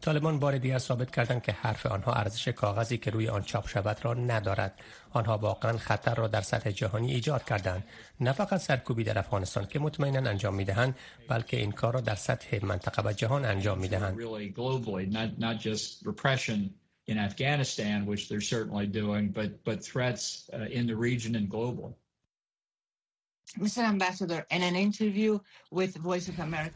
طالبان 0.00 0.38
بار 0.38 0.58
دیگر 0.58 0.78
ثابت 0.78 1.10
کردند 1.10 1.42
که 1.42 1.52
حرف 1.52 1.86
آنها 1.86 2.12
ارزش 2.12 2.48
کاغذی 2.48 2.98
که 2.98 3.10
روی 3.10 3.28
آن 3.28 3.42
چاپ 3.42 3.68
شود 3.68 4.04
را 4.04 4.14
ندارد. 4.14 4.74
آنها 5.10 5.38
واقعا 5.38 5.78
خطر 5.78 6.14
را 6.14 6.28
در 6.28 6.40
سطح 6.40 6.70
جهانی 6.70 7.12
ایجاد 7.12 7.44
کردند. 7.44 7.84
نه 8.20 8.32
فقط 8.32 8.60
سرکوبی 8.60 9.04
در 9.04 9.18
افغانستان 9.18 9.66
که 9.66 9.78
مطمئنا 9.78 10.30
انجام 10.30 10.54
می‌دهند 10.54 10.96
بلکه 11.28 11.56
این 11.56 11.72
کار 11.72 11.94
را 11.94 12.00
در 12.00 12.14
سطح 12.14 12.64
منطقه 12.64 13.02
و 13.02 13.12
جهان 13.12 13.44
انجام 13.44 13.78
می‌دهند. 13.78 14.18
In 17.12 17.18
Afghanistan, 17.18 18.06
which 18.10 18.28
they're 18.28 18.48
certainly 18.56 18.86
doing, 18.86 19.24
but, 19.38 19.50
but 19.64 19.78
threats 19.90 20.24
uh, 20.52 20.78
in 20.78 20.86
the 20.86 20.94
region 21.08 21.34
and 21.34 21.46
globally. 21.50 21.94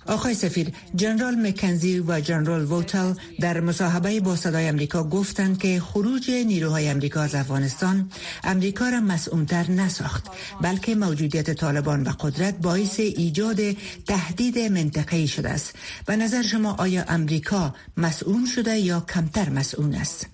آقای 0.07 0.35
سفیر 0.35 0.73
جنرال 0.95 1.35
مکنزی 1.35 2.01
و 2.01 2.21
جنرال 2.21 2.73
ووتل 2.73 3.15
در 3.41 3.61
مصاحبه 3.61 4.21
با 4.21 4.37
صدای 4.37 4.69
امریکا 4.69 5.05
گفتند 5.05 5.59
که 5.59 5.81
خروج 5.81 6.31
نیروهای 6.31 6.89
امریکا 6.89 7.21
از 7.21 7.35
افغانستان 7.35 8.11
امریکا 8.45 8.89
را 8.89 9.01
مسئولتر 9.01 9.71
نساخت 9.71 10.25
بلکه 10.61 10.95
موجودیت 10.95 11.51
طالبان 11.51 12.03
و 12.03 12.11
قدرت 12.11 12.59
باعث 12.59 13.01
ایجاد 13.01 13.73
تهدید 14.07 14.59
منطقه‌ای 14.59 15.29
شده 15.29 15.51
است. 15.51 15.75
و 16.09 16.17
نظر 16.17 16.43
شما 16.43 16.75
آیا 16.79 17.05
امریکا 17.09 17.75
مسئول 17.97 18.47
شده 18.47 18.79
یا 18.79 19.01
کمتر 19.01 19.49
مسئول 19.49 19.95
است؟ 19.95 20.34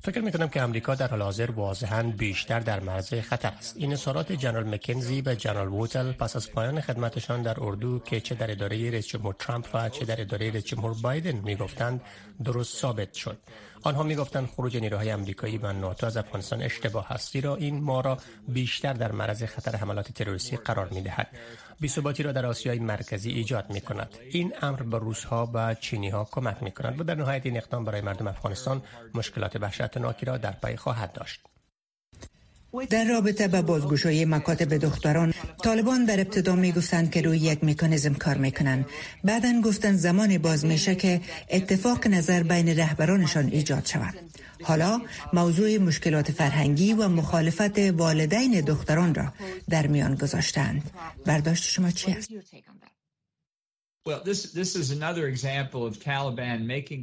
فکر 0.00 0.20
می 0.20 0.32
کنم 0.32 0.48
که 0.48 0.62
امریکا 0.62 0.94
در 0.94 1.08
حال 1.08 1.22
حاضر 1.22 1.50
واضحا 1.50 2.02
بیشتر 2.02 2.60
در 2.60 2.80
معرض 2.80 3.14
خطر 3.14 3.48
است. 3.48 3.76
این 3.76 3.92
اظهارات 3.92 4.32
جنرال 4.32 4.74
مکنزی 4.74 5.22
و 5.26 5.34
جنرال 5.34 5.68
ووتل 5.68 6.12
پس 6.12 6.36
از 6.36 6.50
پایان 6.50 6.80
خدمتشان 6.80 7.42
در 7.42 7.56
اردو 7.60 7.98
که 7.98 8.20
چه 8.20 8.34
در 8.34 8.50
اداره 8.50 8.90
رئیس 8.90 9.06
جمهور 9.06 9.34
ترامپ 9.38 9.66
و 9.74 9.88
چه 9.88 10.04
در 10.04 10.20
اداره 10.20 10.50
رئیس 10.50 10.64
جمهور 10.64 10.94
بایدن 11.02 11.36
می 11.36 11.56
گفتند 11.56 12.00
درست 12.44 12.78
ثابت 12.78 13.14
شد. 13.14 13.38
آنها 13.82 14.02
می 14.02 14.14
گفتند 14.14 14.48
خروج 14.48 14.76
نیروهای 14.76 15.10
امریکایی 15.10 15.58
و 15.58 15.72
ناتو 15.72 16.06
از 16.06 16.16
افغانستان 16.16 16.62
اشتباه 16.62 17.12
است 17.12 17.32
زیرا 17.32 17.56
این 17.56 17.80
ما 17.80 18.00
را 18.00 18.18
بیشتر 18.48 18.92
در 18.92 19.12
معرض 19.12 19.44
خطر 19.44 19.76
حملات 19.76 20.12
تروریستی 20.12 20.56
قرار 20.56 20.88
می 20.88 21.02
دهد. 21.02 21.28
بی‌ثباتی 21.80 22.22
را 22.22 22.32
در 22.32 22.46
آسیای 22.46 22.78
مرکزی 22.78 23.30
ایجاد 23.30 23.70
می 23.70 23.80
کند. 23.80 24.18
این 24.30 24.52
امر 24.62 24.82
به 24.82 24.98
روسها 24.98 25.50
و 25.54 25.74
چینی 25.74 26.08
ها 26.08 26.28
کمک 26.32 26.62
می 26.62 26.70
کند 26.70 27.00
و 27.00 27.04
در 27.04 27.14
نهایت 27.14 27.46
این 27.46 27.56
اقدام 27.56 27.84
برای 27.84 28.00
مردم 28.00 28.26
افغانستان 28.26 28.82
مشکلات 29.14 29.56
وحشتناکی 29.56 30.26
را 30.26 30.36
در 30.36 30.52
پی 30.52 30.76
خواهد 30.76 31.12
داشت. 31.12 31.40
در 32.84 33.04
رابطه 33.04 33.48
با 33.48 33.62
بازگشایی 33.62 34.24
مکاتب 34.24 34.76
دختران 34.76 35.34
طالبان 35.64 36.04
در 36.04 36.20
ابتدا 36.20 36.54
می 36.54 36.72
گفتند 36.72 37.10
که 37.10 37.22
روی 37.22 37.38
یک 37.38 37.64
مکانیزم 37.64 38.14
کار 38.14 38.36
می‌کنند 38.36 38.86
بعدا 39.24 39.60
گفتند 39.64 39.98
زمان 39.98 40.38
باز 40.38 40.64
میشه 40.64 40.94
که 40.94 41.20
اتفاق 41.50 42.06
نظر 42.06 42.42
بین 42.42 42.68
رهبرانشان 42.68 43.48
ایجاد 43.48 43.86
شود. 43.86 44.14
حالا 44.62 45.00
موضوع 45.32 45.78
مشکلات 45.78 46.32
فرهنگی 46.32 46.92
و 46.92 47.08
مخالفت 47.08 47.78
والدین 47.78 48.60
دختران 48.60 49.14
را 49.14 49.32
در 49.70 49.86
میان 49.86 50.14
گذاشتند 50.14 50.90
برداشت 51.26 51.64
شما 51.64 51.90
چی 51.90 52.12
است؟ 52.12 52.30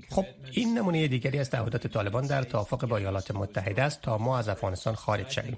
خب 0.10 0.26
این 0.52 0.78
نمونه 0.78 1.08
دیگری 1.08 1.40
از 1.40 1.50
تعهدات 1.50 1.88
طالبان 1.88 2.28
در 2.28 2.44
توافق 2.44 2.86
با 2.88 2.98
ایالات 2.98 3.32
متحده 3.32 3.84
است 3.84 4.02
تا 4.02 4.18
ما 4.18 4.38
از 4.38 4.50
افغانستان 4.50 4.96
خارج 4.96 5.30
شویم. 5.30 5.58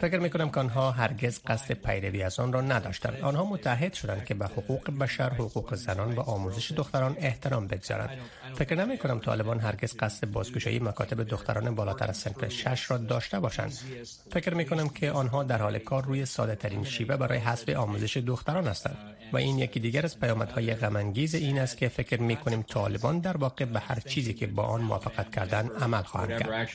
فکر 0.00 0.18
می 0.18 0.30
کنم 0.30 0.50
که 0.50 0.60
آنها 0.60 0.90
هرگز 0.90 1.40
قصد 1.46 1.74
پیروی 1.74 2.22
از 2.22 2.40
آن 2.40 2.52
را 2.52 2.60
نداشتند. 2.60 3.20
آنها 3.22 3.44
متحد 3.44 3.94
شدند 3.94 4.24
که 4.24 4.34
به 4.34 4.46
حقوق 4.46 4.90
بشر 4.90 5.30
حقوق 5.30 5.74
زنان 5.74 6.14
و 6.14 6.20
آموزش 6.20 6.72
دختران 6.72 7.16
احترام 7.18 7.66
بگذارند. 7.66 8.10
فکر 8.54 8.74
نمی 8.74 8.98
کنم 8.98 9.18
طالبان 9.18 9.60
هرگز 9.60 9.96
قصد 9.98 10.30
بازگشایی 10.30 10.78
مکاتب 10.78 11.22
دختران 11.22 11.74
بالاتر 11.74 12.08
از 12.08 12.16
سنف 12.16 12.48
شش 12.48 12.90
را 12.90 12.98
داشته 12.98 13.40
باشند. 13.40 13.72
فکر 14.30 14.54
می 14.54 14.64
کنم 14.64 14.88
که 14.88 15.10
آنها 15.10 15.42
در 15.42 15.62
حال 15.62 15.78
کار 15.78 16.04
روی 16.04 16.26
ساده 16.26 16.54
ترین 16.54 16.84
شیوه 16.84 17.16
برای 17.16 17.38
حذف 17.38 17.68
آموزش 17.68 18.16
دختران 18.16 18.66
هستند 18.66 18.96
و 19.32 19.36
این 19.36 19.58
یکی 19.58 19.80
دیگر 19.80 20.04
از 20.04 20.20
پیامدهای 20.20 20.65
غمانگیز 20.74 21.34
این 21.34 21.58
است 21.58 21.76
که 21.76 21.88
فکر 21.88 22.20
می 22.20 22.36
کنیم 22.36 22.62
طالبان 22.62 23.18
در 23.18 23.36
واقع 23.36 23.64
به 23.64 23.80
هر 23.80 24.00
چیزی 24.00 24.34
که 24.34 24.46
با 24.46 24.62
آن 24.62 24.80
موافقت 24.80 25.30
کردن 25.30 25.68
عمل 25.68 26.02
خواهند 26.02 26.30
کرد. 26.30 26.68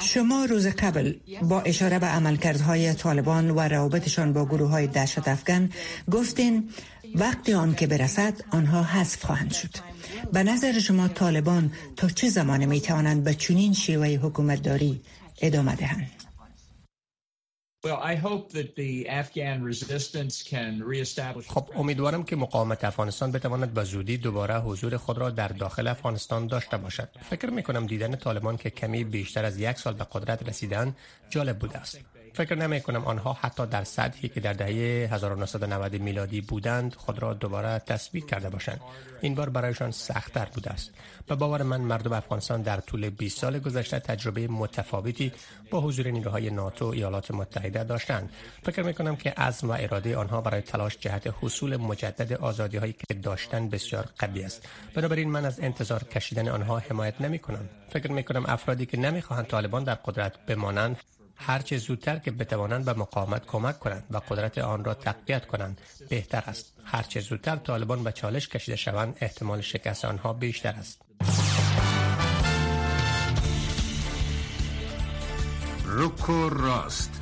شما 0.00 0.44
روز 0.44 0.66
قبل 0.66 1.12
با 1.42 1.60
اشاره 1.60 1.98
به 1.98 2.06
عملکردهای 2.06 2.94
طالبان 2.94 3.50
و 3.50 3.60
روابطشان 3.60 4.32
با 4.32 4.44
گروه 4.44 4.70
های 4.70 4.86
دهشت 4.86 5.28
افغان 5.28 5.72
گفتین 6.10 6.70
وقتی 7.14 7.54
آن 7.54 7.74
که 7.74 7.86
برسد 7.86 8.34
آنها 8.50 8.82
حذف 8.82 9.24
خواهند 9.24 9.52
شد. 9.52 9.74
به 10.32 10.42
نظر 10.42 10.78
شما 10.78 11.08
طالبان 11.08 11.72
تا 11.96 12.08
چه 12.08 12.28
زمان 12.28 12.64
می 12.64 12.80
توانند 12.80 13.24
به 13.24 13.34
چنین 13.34 13.72
شیوه 13.72 14.08
حکومت 14.08 14.62
داری 14.62 15.00
ادامه 15.42 15.76
دهند؟ 15.76 16.25
خب 21.48 21.70
امیدوارم 21.76 22.22
که 22.22 22.36
مقاومت 22.36 22.84
افغانستان 22.84 23.32
بتواند 23.32 23.74
به 23.74 23.84
زودی 23.84 24.16
دوباره 24.16 24.60
حضور 24.60 24.96
خود 24.96 25.18
را 25.18 25.30
در 25.30 25.48
داخل 25.48 25.86
افغانستان 25.86 26.46
داشته 26.46 26.76
باشد. 26.76 27.08
فکر 27.30 27.50
می 27.50 27.62
کنم 27.62 27.86
دیدن 27.86 28.16
طالبان 28.16 28.56
که 28.56 28.70
کمی 28.70 29.04
بیشتر 29.04 29.44
از 29.44 29.58
یک 29.58 29.78
سال 29.78 29.94
به 29.94 30.06
قدرت 30.12 30.48
رسیدن 30.48 30.96
جالب 31.30 31.58
بوده 31.58 31.78
است. 31.78 31.98
فکر 32.36 32.54
نمی 32.54 32.80
کنم 32.80 33.04
آنها 33.04 33.32
حتی 33.32 33.66
در 33.66 33.84
سطحی 33.84 34.28
که 34.28 34.40
در 34.40 34.52
دهه 34.52 35.08
1990 35.14 35.94
میلادی 35.94 36.40
بودند 36.40 36.94
خود 36.94 37.18
را 37.18 37.34
دوباره 37.34 37.78
تثبیت 37.78 38.26
کرده 38.26 38.50
باشند. 38.50 38.80
این 39.20 39.34
بار 39.34 39.48
برایشان 39.48 39.90
سختتر 39.90 40.48
بوده 40.54 40.70
است. 40.70 40.90
و 41.28 41.36
باور 41.36 41.62
من 41.62 41.80
مردم 41.80 42.12
افغانستان 42.12 42.62
در 42.62 42.80
طول 42.80 43.10
20 43.10 43.38
سال 43.38 43.58
گذشته 43.58 43.98
تجربه 43.98 44.48
متفاوتی 44.48 45.32
با 45.70 45.80
حضور 45.80 46.08
نیروهای 46.08 46.42
های 46.42 46.54
ناتو 46.54 46.84
ایالات 46.84 47.30
متحده 47.30 47.84
داشتند. 47.84 48.30
فکر 48.62 48.82
می 48.82 48.94
کنم 48.94 49.16
که 49.16 49.30
عزم 49.30 49.70
و 49.70 49.76
اراده 49.78 50.16
آنها 50.16 50.40
برای 50.40 50.60
تلاش 50.60 50.98
جهت 51.00 51.34
حصول 51.42 51.76
مجدد 51.76 52.32
آزادی 52.32 52.76
هایی 52.76 52.92
که 52.92 53.14
داشتن 53.14 53.68
بسیار 53.68 54.08
قوی 54.18 54.42
است. 54.42 54.68
بنابراین 54.94 55.30
من 55.30 55.44
از 55.44 55.60
انتظار 55.60 56.04
کشیدن 56.04 56.48
آنها 56.48 56.78
حمایت 56.78 57.20
نمی 57.20 57.38
کنم. 57.38 57.68
فکر 57.90 58.12
می 58.12 58.24
کنم 58.24 58.44
افرادی 58.46 58.86
که 58.86 58.98
نمی‌خواهند 58.98 59.46
طالبان 59.46 59.84
در 59.84 59.94
قدرت 59.94 60.46
بمانند 60.46 60.96
هرچه 61.36 61.78
زودتر 61.78 62.18
که 62.18 62.30
بتوانند 62.30 62.84
به 62.84 62.92
مقاومت 62.92 63.46
کمک 63.46 63.78
کنند 63.78 64.04
و 64.10 64.18
قدرت 64.18 64.58
آن 64.58 64.84
را 64.84 64.94
تقویت 64.94 65.46
کنند 65.46 65.80
بهتر 66.08 66.42
است. 66.46 66.72
هرچه 66.84 67.20
زودتر 67.20 67.56
طالبان 67.56 68.04
به 68.04 68.12
چالش 68.12 68.48
کشیده 68.48 68.76
شوند 68.76 69.16
احتمال 69.20 69.60
شکست 69.60 70.04
آنها 70.04 70.32
بیشتر 70.32 70.72
است. 70.72 71.02
روکو 75.84 76.48
راست. 76.48 77.20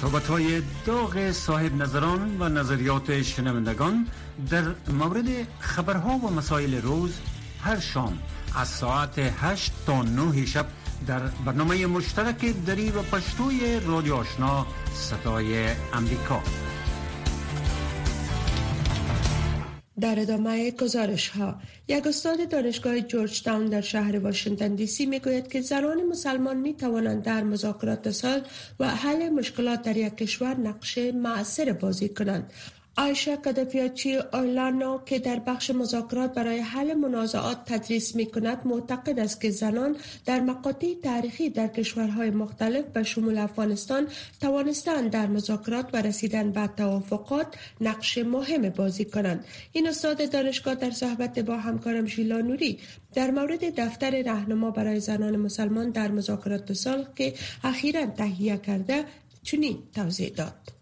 صحبت 0.00 0.26
های 0.26 0.62
داغ 0.86 1.30
صاحب 1.30 1.74
نظران 1.74 2.36
و 2.40 2.48
نظریات 2.48 3.22
شنوندگان 3.22 4.08
در 4.50 4.64
مورد 4.88 5.26
خبرها 5.60 6.10
و 6.10 6.30
مسائل 6.30 6.82
روز 6.82 7.18
هر 7.60 7.80
شام 7.80 8.18
از 8.54 8.68
ساعت 8.68 9.18
8 9.18 9.72
تا 9.86 10.02
9 10.02 10.46
شب 10.46 10.66
در 11.06 11.20
برنامه 11.46 11.86
مشترک 11.86 12.54
دری 12.66 12.90
و 12.90 13.02
پشتوی 13.02 13.80
رادیو 13.86 14.14
آشنا 14.14 14.66
صدای 14.94 15.66
امریکا. 15.92 16.42
در 20.00 20.20
ادامه 20.20 20.70
گزارش 20.70 21.28
ها 21.28 21.54
یک 21.88 22.06
استاد 22.06 22.48
دانشگاه 22.48 23.00
جورج 23.00 23.42
تاون 23.42 23.66
در 23.66 23.80
شهر 23.80 24.18
واشنگتن 24.18 24.74
دی 24.74 24.86
سی 24.86 25.06
می 25.06 25.18
گوید 25.18 25.48
که 25.48 25.60
زنان 25.60 26.06
مسلمان 26.06 26.56
می 26.56 26.74
توانند 26.74 27.22
در 27.22 27.42
مذاکرات 27.42 28.10
سال 28.10 28.40
و 28.80 28.90
حل 28.90 29.28
مشکلات 29.28 29.82
در 29.82 29.96
یک 29.96 30.16
کشور 30.16 30.56
نقش 30.56 30.98
معصر 30.98 31.72
بازی 31.72 32.08
کنند. 32.08 32.52
آیشا 32.96 33.36
کدفیاچی 33.36 34.16
اورلانو 34.16 34.98
که 35.06 35.18
در 35.18 35.38
بخش 35.38 35.70
مذاکرات 35.70 36.34
برای 36.34 36.58
حل 36.58 36.94
منازعات 36.94 37.64
تدریس 37.64 38.16
می 38.16 38.26
کند 38.26 38.58
معتقد 38.64 39.18
است 39.18 39.40
که 39.40 39.50
زنان 39.50 39.96
در 40.26 40.40
مقاطع 40.40 40.94
تاریخی 41.02 41.50
در 41.50 41.66
کشورهای 41.66 42.30
مختلف 42.30 42.84
به 42.84 43.02
شمول 43.02 43.38
افغانستان 43.38 44.06
توانستند 44.40 45.10
در 45.10 45.26
مذاکرات 45.26 45.90
و 45.92 46.02
رسیدن 46.02 46.52
به 46.52 46.66
توافقات 46.66 47.46
نقش 47.80 48.18
مهم 48.18 48.68
بازی 48.68 49.04
کنند. 49.04 49.44
این 49.72 49.88
استاد 49.88 50.30
دانشگاه 50.30 50.74
در 50.74 50.90
صحبت 50.90 51.38
با 51.38 51.56
همکارم 51.56 52.06
شیلا 52.06 52.40
نوری 52.40 52.78
در 53.14 53.30
مورد 53.30 53.80
دفتر 53.80 54.22
رهنما 54.22 54.70
برای 54.70 55.00
زنان 55.00 55.36
مسلمان 55.36 55.90
در 55.90 56.10
مذاکرات 56.10 56.72
سال 56.72 57.06
که 57.16 57.34
اخیرا 57.64 58.06
تهیه 58.06 58.56
کرده 58.56 59.04
چنین 59.42 59.78
توضیح 59.94 60.28
داد. 60.28 60.73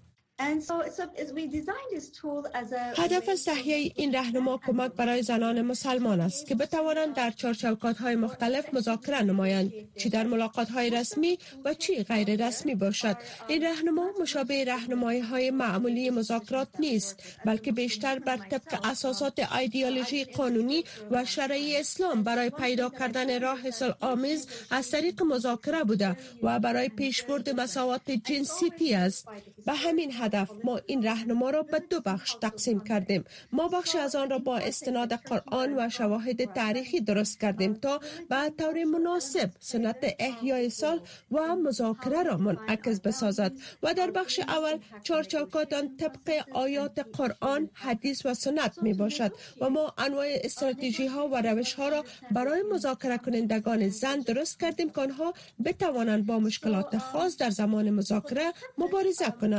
هدف 2.97 3.45
تهیه 3.45 3.93
این 3.97 4.15
رهنما 4.15 4.61
کمک 4.67 4.93
برای 4.93 5.23
زنان 5.23 5.63
مسلمان 5.63 6.21
است 6.21 6.47
که 6.47 6.55
بتوانند 6.55 7.15
در 7.15 7.31
چارچوکات 7.31 7.97
های 7.99 8.17
مختلف 8.17 8.75
مذاکره 8.75 9.23
نمایند 9.23 9.73
چی 9.99 10.09
در 10.09 10.27
ملاقات 10.27 10.71
های 10.71 10.91
رسمی 10.91 11.39
و 11.65 11.75
چی 11.75 12.03
غیر 12.03 12.47
رسمی 12.47 12.75
باشد. 12.75 13.17
این 13.49 13.65
رهنما 13.65 14.11
مشابه 14.21 14.65
رهنمایی 14.65 15.21
های 15.21 15.51
معمولی 15.51 16.11
مذاکرات 16.11 16.69
نیست 16.79 17.23
بلکه 17.45 17.73
بیشتر 17.73 18.19
بر 18.19 18.37
طبق 18.37 18.87
اساسات 18.87 19.53
ایدئولوژی 19.53 20.25
قانونی 20.25 20.85
و 21.11 21.25
شرعی 21.25 21.77
اسلام 21.77 22.23
برای 22.23 22.51
پیدا 22.51 22.91
کردن 22.91 23.41
راه 23.43 23.61
آمیز 24.01 24.47
از 24.71 24.91
طریق 24.91 25.23
مذاکره 25.23 25.85
بوده 25.85 26.17
و 26.43 26.61
برای 26.61 26.89
پیشبرد 26.89 27.61
مساوات 27.61 28.11
جنسیتی 28.11 28.95
است. 28.95 29.29
به 29.67 29.73
همین 29.73 30.13
هدف 30.15 30.51
ما 30.65 30.81
این 30.87 31.03
رهنما 31.03 31.51
را 31.51 31.63
به 31.63 31.79
دو 31.79 32.01
بخش 32.01 32.35
تقسیم 32.35 32.81
کردیم. 32.81 33.25
ما 33.53 33.69
بخش 33.69 33.97
از 33.97 34.17
آن 34.17 34.31
را 34.31 34.39
با 34.39 34.57
استناد 34.57 35.13
قرآن 35.13 35.79
و 35.79 35.89
شواهد 35.89 36.55
تاریخی 36.55 37.01
درست 37.01 37.41
کردیم 37.41 37.75
تا 37.75 38.01
به 38.29 38.53
طور 38.59 38.85
مناسب 38.85 39.51
سنت 39.61 40.15
احیای 40.19 40.71
سال 40.71 41.01
و 41.33 41.57
مذاکره 41.57 42.23
را 42.23 42.37
منعکس 42.37 43.01
بسازد 43.01 43.53
و 43.83 43.95
در 43.95 44.11
بخش 44.11 44.39
اول 44.39 44.79
چارچوکات 45.03 45.73
آن 45.73 45.97
طبق 45.97 46.45
آیات 46.53 46.99
قرآن 46.99 47.71
حدیث 47.73 48.27
و 48.27 48.35
سنت 48.35 48.83
می 48.83 48.95
باشد 48.95 49.33
و 49.61 49.71
ما 49.71 49.95
انواع 49.99 50.27
استراتژی 50.45 51.07
ها 51.07 51.29
و 51.29 51.43
روش 51.43 51.73
ها 51.75 51.89
را 51.89 52.05
برای 52.31 52.63
مذاکره 52.73 53.19
کنندگان 53.19 53.89
زن 53.89 54.21
درست 54.21 54.61
کردیم 54.61 54.91
که 54.91 55.01
آنها 55.01 55.35
بتوانند 55.65 56.27
با 56.27 56.39
مشکلات 56.39 56.99
خاص 56.99 57.37
در 57.37 57.51
زمان 57.51 57.91
مذاکره 57.91 58.53
مبارزه 58.79 59.31
کنند. 59.41 59.52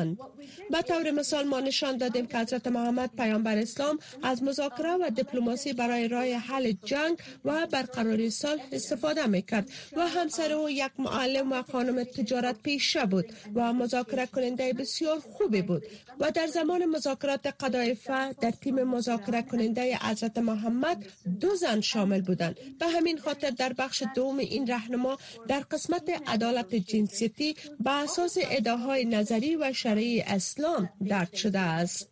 به 0.71 0.82
طور 0.82 1.12
مثال 1.12 1.47
ما 1.47 1.60
نشان 1.60 1.97
دادیم 1.97 2.25
که 2.25 2.38
حضرت 2.38 2.67
محمد 2.67 3.10
پیامبر 3.17 3.58
اسلام 3.58 3.99
از 4.23 4.43
مذاکره 4.43 4.93
و 4.93 5.10
دیپلماسی 5.10 5.73
برای 5.73 6.08
راه 6.08 6.25
حل 6.25 6.71
جنگ 6.84 7.17
و 7.45 7.67
برقراری 7.71 8.29
صلح 8.29 8.62
استفاده 8.71 9.27
می‌کرد 9.27 9.69
و 9.95 10.08
همسر 10.08 10.53
او 10.53 10.69
یک 10.69 10.91
معلم 10.97 11.51
و 11.51 11.62
خانم 11.62 12.03
تجارت 12.03 12.62
پیشه 12.63 13.06
بود 13.06 13.25
و 13.56 13.73
مذاکره 13.73 14.25
کننده 14.25 14.73
بسیار 14.73 15.19
خوبی 15.19 15.62
بود. 15.62 15.84
و 16.19 16.32
در 16.32 16.47
زمان 16.47 16.86
مذاکرات 16.86 17.47
قدایفه 17.47 18.34
در 18.34 18.51
تیم 18.51 18.84
مذاکره 18.84 19.41
کننده 19.41 19.97
حضرت 19.97 20.38
محمد 20.38 21.06
دو 21.39 21.56
زن 21.56 21.82
شامل 21.82 22.21
بودند. 22.21 22.56
به 22.79 22.88
همین 22.88 23.17
خاطر 23.17 23.49
در 23.49 23.73
بخش 23.73 24.03
دوم 24.15 24.38
این 24.38 24.67
رهنما 24.67 25.17
در 25.47 25.60
قسمت 25.60 26.10
عدالت 26.27 26.75
جنسیتی 26.75 27.56
به 27.79 27.91
اساس 27.91 28.38
ادعاهای 28.41 29.06
نظری 29.06 29.56
و 29.56 29.73
شرعی 29.84 30.22
اسلام 30.22 30.89
درد 31.08 31.34
شده 31.34 31.60
است. 31.60 32.10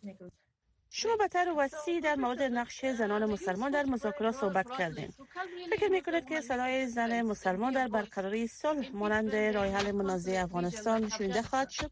شما 0.90 1.16
به 1.16 1.28
طور 1.28 1.54
وسیع 1.56 2.00
در 2.00 2.14
مورد 2.14 2.42
نقش 2.42 2.86
زنان 2.86 3.24
مسلمان 3.24 3.70
در 3.70 3.84
مذاکرات 3.84 4.34
صحبت 4.34 4.66
کردین. 4.78 5.12
فکر 5.70 5.88
می‌کنید 5.88 6.28
که 6.28 6.40
صدای 6.40 6.86
زن 6.86 7.22
مسلمان 7.22 7.72
در 7.72 7.88
برقراری 7.88 8.46
صلح 8.46 8.90
مانند 8.92 9.34
راه 9.36 9.66
حل 9.66 9.92
منازعه 9.92 10.42
افغانستان 10.42 11.08
شنیده 11.08 11.42
خواهد 11.42 11.68
شد؟ 11.70 11.90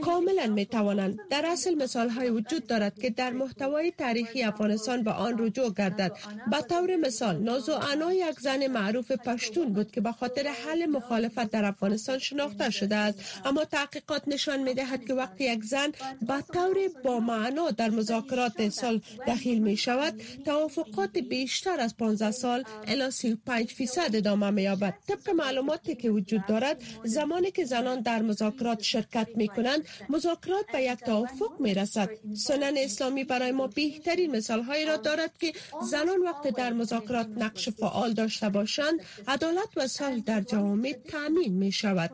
کاملا 0.00 0.46
می 0.46 0.66
توانند 0.66 1.18
در 1.30 1.46
اصل 1.46 1.74
مثال 1.74 2.08
های 2.08 2.30
وجود 2.30 2.66
دارد 2.66 2.98
که 2.98 3.10
در 3.10 3.30
محتوای 3.30 3.90
تاریخی 3.98 4.42
افغانستان 4.42 5.02
به 5.02 5.10
آن 5.10 5.38
رجوع 5.38 5.72
گردد 5.74 6.12
به 6.50 6.60
طور 6.60 6.96
مثال 6.96 7.36
نازو 7.38 7.72
انا 7.72 8.12
یک 8.12 8.40
زن 8.40 8.66
معروف 8.66 9.12
پشتون 9.12 9.72
بود 9.72 9.90
که 9.90 10.00
به 10.00 10.12
خاطر 10.12 10.46
حل 10.48 10.86
مخالفت 10.86 11.50
در 11.50 11.64
افغانستان 11.64 12.18
شناخته 12.18 12.70
شده 12.70 12.96
است 12.96 13.18
اما 13.44 13.64
تحقیقات 13.64 14.28
نشان 14.28 14.62
می 14.62 14.74
دهد 14.74 15.04
که 15.04 15.14
وقتی 15.14 15.44
یک 15.44 15.64
زن 15.64 15.92
به 16.22 16.44
طور 16.54 16.76
با 17.04 17.20
معنا 17.20 17.70
در 17.70 17.90
مذاکرات 17.90 18.68
سال 18.68 19.00
دخیل 19.26 19.62
می 19.62 19.76
شود 19.76 20.22
توافقات 20.44 21.18
بیشتر 21.18 21.80
از 21.80 21.96
15 21.96 22.30
سال 22.30 22.64
الی 22.86 23.10
35 23.10 23.72
فیصد 23.72 24.16
ادامه 24.16 24.50
می 24.50 24.62
یابد 24.62 24.94
طبق 25.08 25.30
معلوماتی 25.30 25.94
که 25.94 26.10
وجود 26.10 26.46
دارد 26.46 26.82
زمانی 27.04 27.50
که 27.50 27.61
زنان 27.64 28.00
در 28.00 28.22
مذاکرات 28.22 28.82
شرکت 28.82 29.28
می 29.34 29.48
کنند 29.48 29.86
مذاکرات 30.08 30.72
به 30.72 30.82
یک 30.82 30.98
توافق 30.98 31.60
می 31.60 31.74
رسد 31.74 32.10
سنن 32.34 32.74
اسلامی 32.76 33.24
برای 33.24 33.52
ما 33.52 33.66
بهترین 33.66 34.36
مثال 34.36 34.62
هایی 34.62 34.84
را 34.84 34.96
دارد 34.96 35.38
که 35.38 35.52
زنان 35.82 36.20
وقت 36.22 36.48
در 36.48 36.72
مذاکرات 36.72 37.28
نقش 37.36 37.68
فعال 37.68 38.12
داشته 38.12 38.48
باشند 38.48 39.00
عدالت 39.28 39.68
و 39.76 39.86
صلح 39.86 40.20
در 40.20 40.40
جوامع 40.40 40.92
تامین 40.92 41.52
می 41.52 41.72
شود 41.72 42.10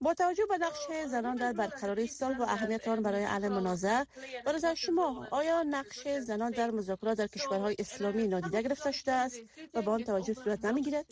با 0.00 0.14
توجه 0.14 0.46
به 0.48 0.58
نقش 0.58 1.06
زنان 1.06 1.36
در 1.36 1.52
برقراری 1.52 2.06
صلح 2.06 2.38
و 2.38 2.42
اهمیت 2.42 2.88
آن 2.88 3.02
برای 3.02 3.24
حل 3.24 3.48
منازعه 3.48 4.06
برای 4.46 4.76
شما 4.76 5.26
آیا 5.30 5.62
نقش 5.62 6.08
زنان 6.08 6.50
در 6.50 6.70
مذاکرات 6.70 7.18
در 7.18 7.26
کشورهای 7.26 7.76
اسلامی 7.78 8.28
نادیده 8.28 8.62
گرفته 8.62 8.92
شده 8.92 9.12
است 9.12 9.40
و 9.74 9.82
به 9.82 9.90
آن 9.90 10.02
توجه 10.04 10.34
صورت 10.34 10.64
نمی‌گیرد؟ 10.64 11.06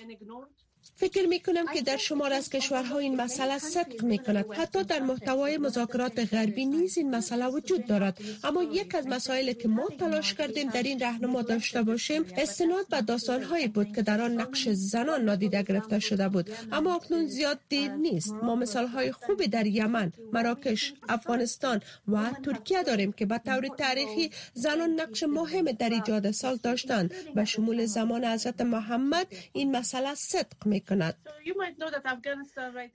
فکر 0.95 1.27
می 1.27 1.41
کنم 1.41 1.67
که 1.75 1.83
در 1.83 1.97
شمار 1.97 2.33
از 2.33 2.51
کشورها 2.51 2.99
این 2.99 3.17
مسئله 3.21 3.59
صدق 3.59 4.03
می 4.03 4.19
کند 4.19 4.45
حتی 4.53 4.85
در 4.85 5.01
محتوای 5.01 5.59
مذاکرات 5.59 6.35
غربی 6.35 6.67
نیز 6.67 6.99
این 6.99 7.15
مسئله 7.15 7.47
وجود 7.47 7.87
دارد. 7.87 8.19
اما 8.45 8.63
یک 8.63 8.95
از 8.95 9.07
مسائلی 9.07 9.55
که 9.55 9.69
ما 9.69 9.89
تلاش 9.99 10.35
کردیم 10.35 10.71
در 10.71 10.83
این 10.83 11.01
رهنما 11.01 11.43
داشته 11.43 11.83
باشیم 11.83 12.25
استناد 12.37 12.89
به 12.89 13.01
داستانهایی 13.01 13.69
بود 13.69 13.93
که 13.95 14.03
در 14.03 14.21
آن 14.21 14.41
نقش 14.41 14.69
زنان 14.69 15.25
نادیده 15.25 15.63
گرفته 15.63 15.99
شده 15.99 16.29
بود. 16.29 16.51
اما 16.73 16.95
اکنون 16.95 17.27
زیاد 17.27 17.59
دیر 17.69 17.91
نیست. 17.91 18.33
ما 18.43 18.55
مثال 18.55 18.87
های 18.87 19.13
خوبی 19.13 19.49
در 19.49 19.67
یمن 19.67 20.13
مراکش 20.33 20.95
افغانستان 21.09 21.81
و 22.09 22.31
ترکیه 22.45 22.83
داریم 22.83 23.13
که 23.13 23.27
به 23.27 23.39
طور 23.39 23.69
تاریخی 23.79 24.31
زنان 24.55 24.91
نقش 25.01 25.23
مهم 25.23 25.65
در 25.65 25.91
ایجاد 25.91 26.31
سال 26.31 26.59
داشتند 26.63 27.15
به 27.35 27.45
شمول 27.45 27.87
زمان 27.87 28.25
حضرت 28.25 28.61
محمد 28.61 29.27
این 29.53 29.77
مسئله 29.77 30.15
صدق 30.15 30.67
می 30.67 30.76
می 30.77 30.81
کند. 30.81 31.15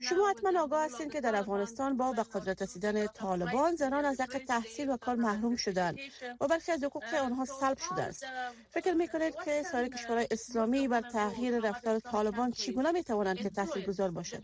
شما 0.00 0.30
حتما 0.30 0.62
آگاه 0.62 0.84
هستید 0.84 1.12
که 1.12 1.20
در 1.20 1.36
افغانستان 1.36 1.96
با 1.96 2.12
به 2.12 2.22
قدرت 2.22 2.62
رسیدن 2.62 3.06
طالبان 3.06 3.74
زنان 3.74 4.04
از 4.04 4.20
حق 4.20 4.38
تحصیل 4.48 4.90
و 4.90 4.96
کار 4.96 5.14
محروم 5.14 5.56
شدند 5.56 5.98
و 6.40 6.46
برخی 6.46 6.72
از 6.72 6.84
حقوق 6.84 7.14
آنها 7.14 7.44
سلب 7.44 7.78
شده 7.78 8.02
است. 8.02 8.26
فکر 8.70 8.92
می 8.92 9.08
کنید 9.08 9.34
که 9.44 9.62
سایر 9.62 9.88
کشورهای 9.88 10.26
اسلامی 10.30 10.88
بر 10.88 11.00
تغییر 11.00 11.58
رفتار 11.58 11.98
طالبان 11.98 12.50
چگونه 12.50 12.92
می 12.92 13.04
توانند 13.04 13.36
که 13.36 13.50
تاثیر 13.50 13.86
گذار 13.86 14.10
باشد؟ 14.10 14.42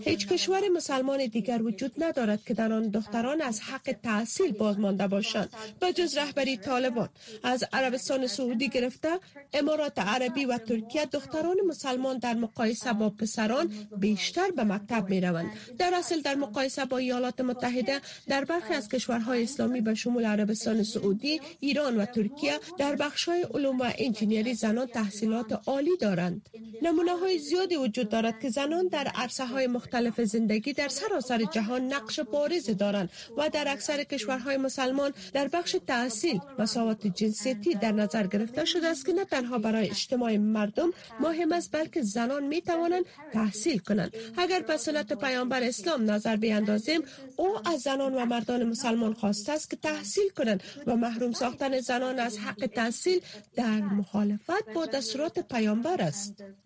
هیچ 0.00 0.26
کشور 0.26 0.68
مسلمان 0.68 1.26
دیگر 1.26 1.62
وجود 1.62 1.92
ندارد 2.04 2.44
که 2.44 2.54
در 2.54 2.72
آن 2.72 2.88
دختران 2.88 3.42
از 3.42 3.60
حق 3.60 3.96
تحصیل 4.02 4.52
باز 4.52 4.78
مانده 4.78 5.06
باشند. 5.06 5.50
به 5.80 5.92
جز 5.92 6.16
رهبری 6.16 6.56
طالبان. 6.56 7.08
از 7.42 7.64
عربستان 7.72 8.26
سعودی 8.26 8.68
گرفته 8.68 9.08
امارات 9.52 9.98
عربی 9.98 10.44
و 10.44 10.58
ترکیه 10.58 11.04
دختران 11.04 11.56
مسلمان 11.66 12.18
در 12.18 12.34
مقایسه 12.34 12.92
با 12.92 13.10
پسران 13.10 13.70
بیشتر 13.98 14.50
به 14.50 14.64
مکتب 14.64 15.10
می 15.10 15.20
روند 15.20 15.50
در 15.78 15.94
اصل 15.94 16.20
در 16.20 16.34
مقایسه 16.34 16.84
با 16.84 16.98
ایالات 16.98 17.40
متحده 17.40 18.00
در 18.28 18.44
برخی 18.44 18.74
از 18.74 18.88
کشورهای 18.88 19.42
اسلامی 19.42 19.80
به 19.80 19.94
شمول 19.94 20.24
عربستان 20.24 20.82
سعودی 20.82 21.40
ایران 21.60 21.96
و 21.96 22.04
ترکیه 22.04 22.60
در 22.78 22.96
بخشهای 22.96 23.42
علوم 23.42 23.78
و 23.80 23.92
انجینیری 23.98 24.54
زنان 24.54 24.86
تحصیلات 24.86 25.52
عالی 25.66 25.96
دارند. 26.00 26.48
نمونه 26.96 27.16
های 27.16 27.38
زیادی 27.38 27.76
وجود 27.76 28.08
دارد 28.08 28.40
که 28.40 28.50
زنان 28.50 28.88
در 28.88 29.08
عرصه 29.14 29.46
های 29.46 29.66
مختلف 29.66 30.20
زندگی 30.20 30.72
در 30.72 30.88
سراسر 30.88 31.44
جهان 31.44 31.92
نقش 31.92 32.20
بارز 32.20 32.70
دارند 32.70 33.10
و 33.36 33.50
در 33.50 33.68
اکثر 33.68 34.04
کشورهای 34.04 34.56
مسلمان 34.56 35.12
در 35.32 35.48
بخش 35.48 35.76
تحصیل 35.86 36.40
مساوات 36.58 37.06
جنسیتی 37.06 37.74
در 37.74 37.92
نظر 37.92 38.26
گرفته 38.26 38.64
شده 38.64 38.86
است 38.86 39.06
که 39.06 39.12
نه 39.12 39.24
تنها 39.24 39.58
برای 39.58 39.90
اجتماع 39.90 40.36
مردم 40.36 40.90
مهم 41.20 41.52
است 41.52 41.72
بلکه 41.72 42.02
زنان 42.02 42.44
می 42.46 42.62
توانند 42.62 43.04
تحصیل 43.32 43.78
کنند. 43.78 44.16
اگر 44.36 44.60
به 44.60 44.76
سنت 44.76 45.12
پیامبر 45.12 45.62
اسلام 45.62 46.10
نظر 46.10 46.36
بیاندازیم 46.36 47.02
او 47.36 47.68
از 47.68 47.80
زنان 47.80 48.14
و 48.14 48.24
مردان 48.24 48.64
مسلمان 48.64 49.14
خواسته 49.14 49.52
است 49.52 49.70
که 49.70 49.76
تحصیل 49.76 50.28
کنند 50.28 50.62
و 50.86 50.96
محروم 50.96 51.32
ساختن 51.32 51.80
زنان 51.80 52.18
از 52.18 52.38
حق 52.38 52.66
تحصیل 52.66 53.20
در 53.54 53.80
مخالفت 53.80 54.72
با 54.74 54.86
دستورات 54.86 55.38
پیامبر 55.38 56.02
است. 56.02 56.65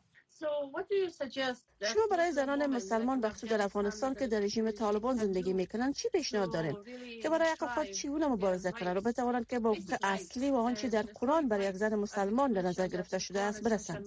شما 1.92 2.06
برای 2.10 2.32
زنان 2.32 2.66
مسلمان 2.66 3.20
بخصوص 3.20 3.50
در 3.50 3.62
افغانستان 3.62 4.14
که 4.14 4.26
در 4.26 4.40
رژیم 4.40 4.70
طالبان 4.70 5.16
زندگی 5.16 5.52
می‌کنند 5.52 5.94
چی 5.94 6.08
پیشنهاد 6.08 6.52
دارین 6.52 6.76
که 7.22 7.28
برای 7.28 7.48
حق 7.48 7.74
خود 7.74 7.90
چگونه 7.90 8.26
مبارزه 8.26 8.72
کنند 8.72 8.96
و 8.96 9.00
بتوانند 9.00 9.46
که 9.46 9.58
با 9.58 9.72
حقوق 9.72 9.98
اصلی 10.02 10.50
و 10.50 10.54
آنچه 10.54 10.88
در 10.88 11.02
قرآن 11.02 11.48
برای 11.48 11.66
یک 11.68 11.76
زن 11.76 11.94
مسلمان 11.94 12.52
در 12.52 12.62
نظر 12.62 12.88
گرفته 12.88 13.18
شده 13.18 13.40
است 13.40 13.62
برسند 13.62 14.06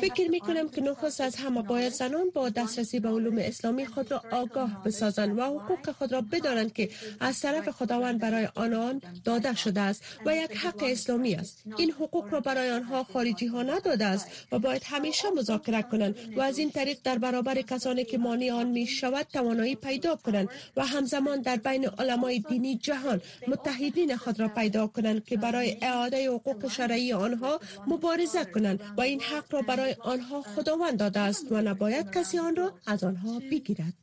فکر 0.00 0.28
می 0.30 0.40
کنم 0.40 0.68
که 0.68 0.80
نخست 0.80 1.20
از 1.20 1.36
همه 1.36 1.62
باید 1.62 1.92
زنان 1.92 2.30
با 2.34 2.48
دسترسی 2.48 3.00
به 3.00 3.08
علوم 3.08 3.38
اسلامی 3.38 3.86
خود 3.86 4.10
را 4.10 4.22
آگاه 4.30 4.82
بسازند 4.84 5.38
و 5.38 5.42
حقوق 5.42 5.90
خود 5.90 6.12
را 6.12 6.20
بدانند 6.20 6.72
که 6.72 6.90
از 7.20 7.40
طرف 7.40 7.68
خداوند 7.68 8.20
برای 8.20 8.48
آنان 8.54 9.02
داده 9.24 9.54
شده 9.54 9.80
است 9.80 10.04
و 10.26 10.36
یک 10.36 10.56
حق 10.56 10.82
اسلامی 10.82 11.34
است. 11.34 11.62
این 11.78 11.90
حقوق 11.90 12.32
را 12.32 12.40
برای 12.40 12.70
آنها 12.70 13.04
خارجی 13.04 13.46
ها 13.46 13.62
نداده 13.62 14.04
است 14.04 14.28
و 14.52 14.58
باید 14.58 14.82
همیشه 14.84 15.30
مذاکره 15.30 15.82
کنند 15.82 16.16
و 16.36 16.40
از 16.40 16.58
این 16.58 16.70
طریق 16.70 16.98
در 17.04 17.18
برابر 17.18 17.54
کسانی 17.54 18.04
که 18.04 18.18
مانع 18.18 18.52
آن 18.52 18.66
می 18.66 18.86
شود 18.86 19.26
توانایی 19.32 19.74
پیدا 19.74 20.16
کنند 20.16 20.48
و 20.76 20.86
همزمان 20.86 21.40
در 21.42 21.56
بین 21.56 21.88
علمای 21.88 22.38
دینی 22.38 22.76
جهان 22.76 23.20
متحدین 23.48 24.16
خود 24.16 24.40
را 24.40 24.48
پیدا 24.48 24.86
کنند 24.86 25.24
که 25.24 25.36
برای 25.36 25.76
اعاده 25.82 26.30
حقوق 26.30 26.68
شرعی 26.68 27.12
آنها 27.12 27.60
مبارزه 27.86 28.21
مبارزه 28.22 28.44
کنند 28.44 28.80
و 28.96 29.00
این 29.00 29.20
حق 29.20 29.54
را 29.54 29.62
برای 29.62 29.96
آنها 30.00 30.42
خداوند 30.42 30.98
داده 30.98 31.20
است 31.20 31.52
و 31.52 31.62
نباید 31.62 32.10
کسی 32.10 32.38
آن 32.38 32.56
را 32.56 32.72
از 32.86 33.04
آنها 33.04 33.40
بگیرد. 33.50 33.94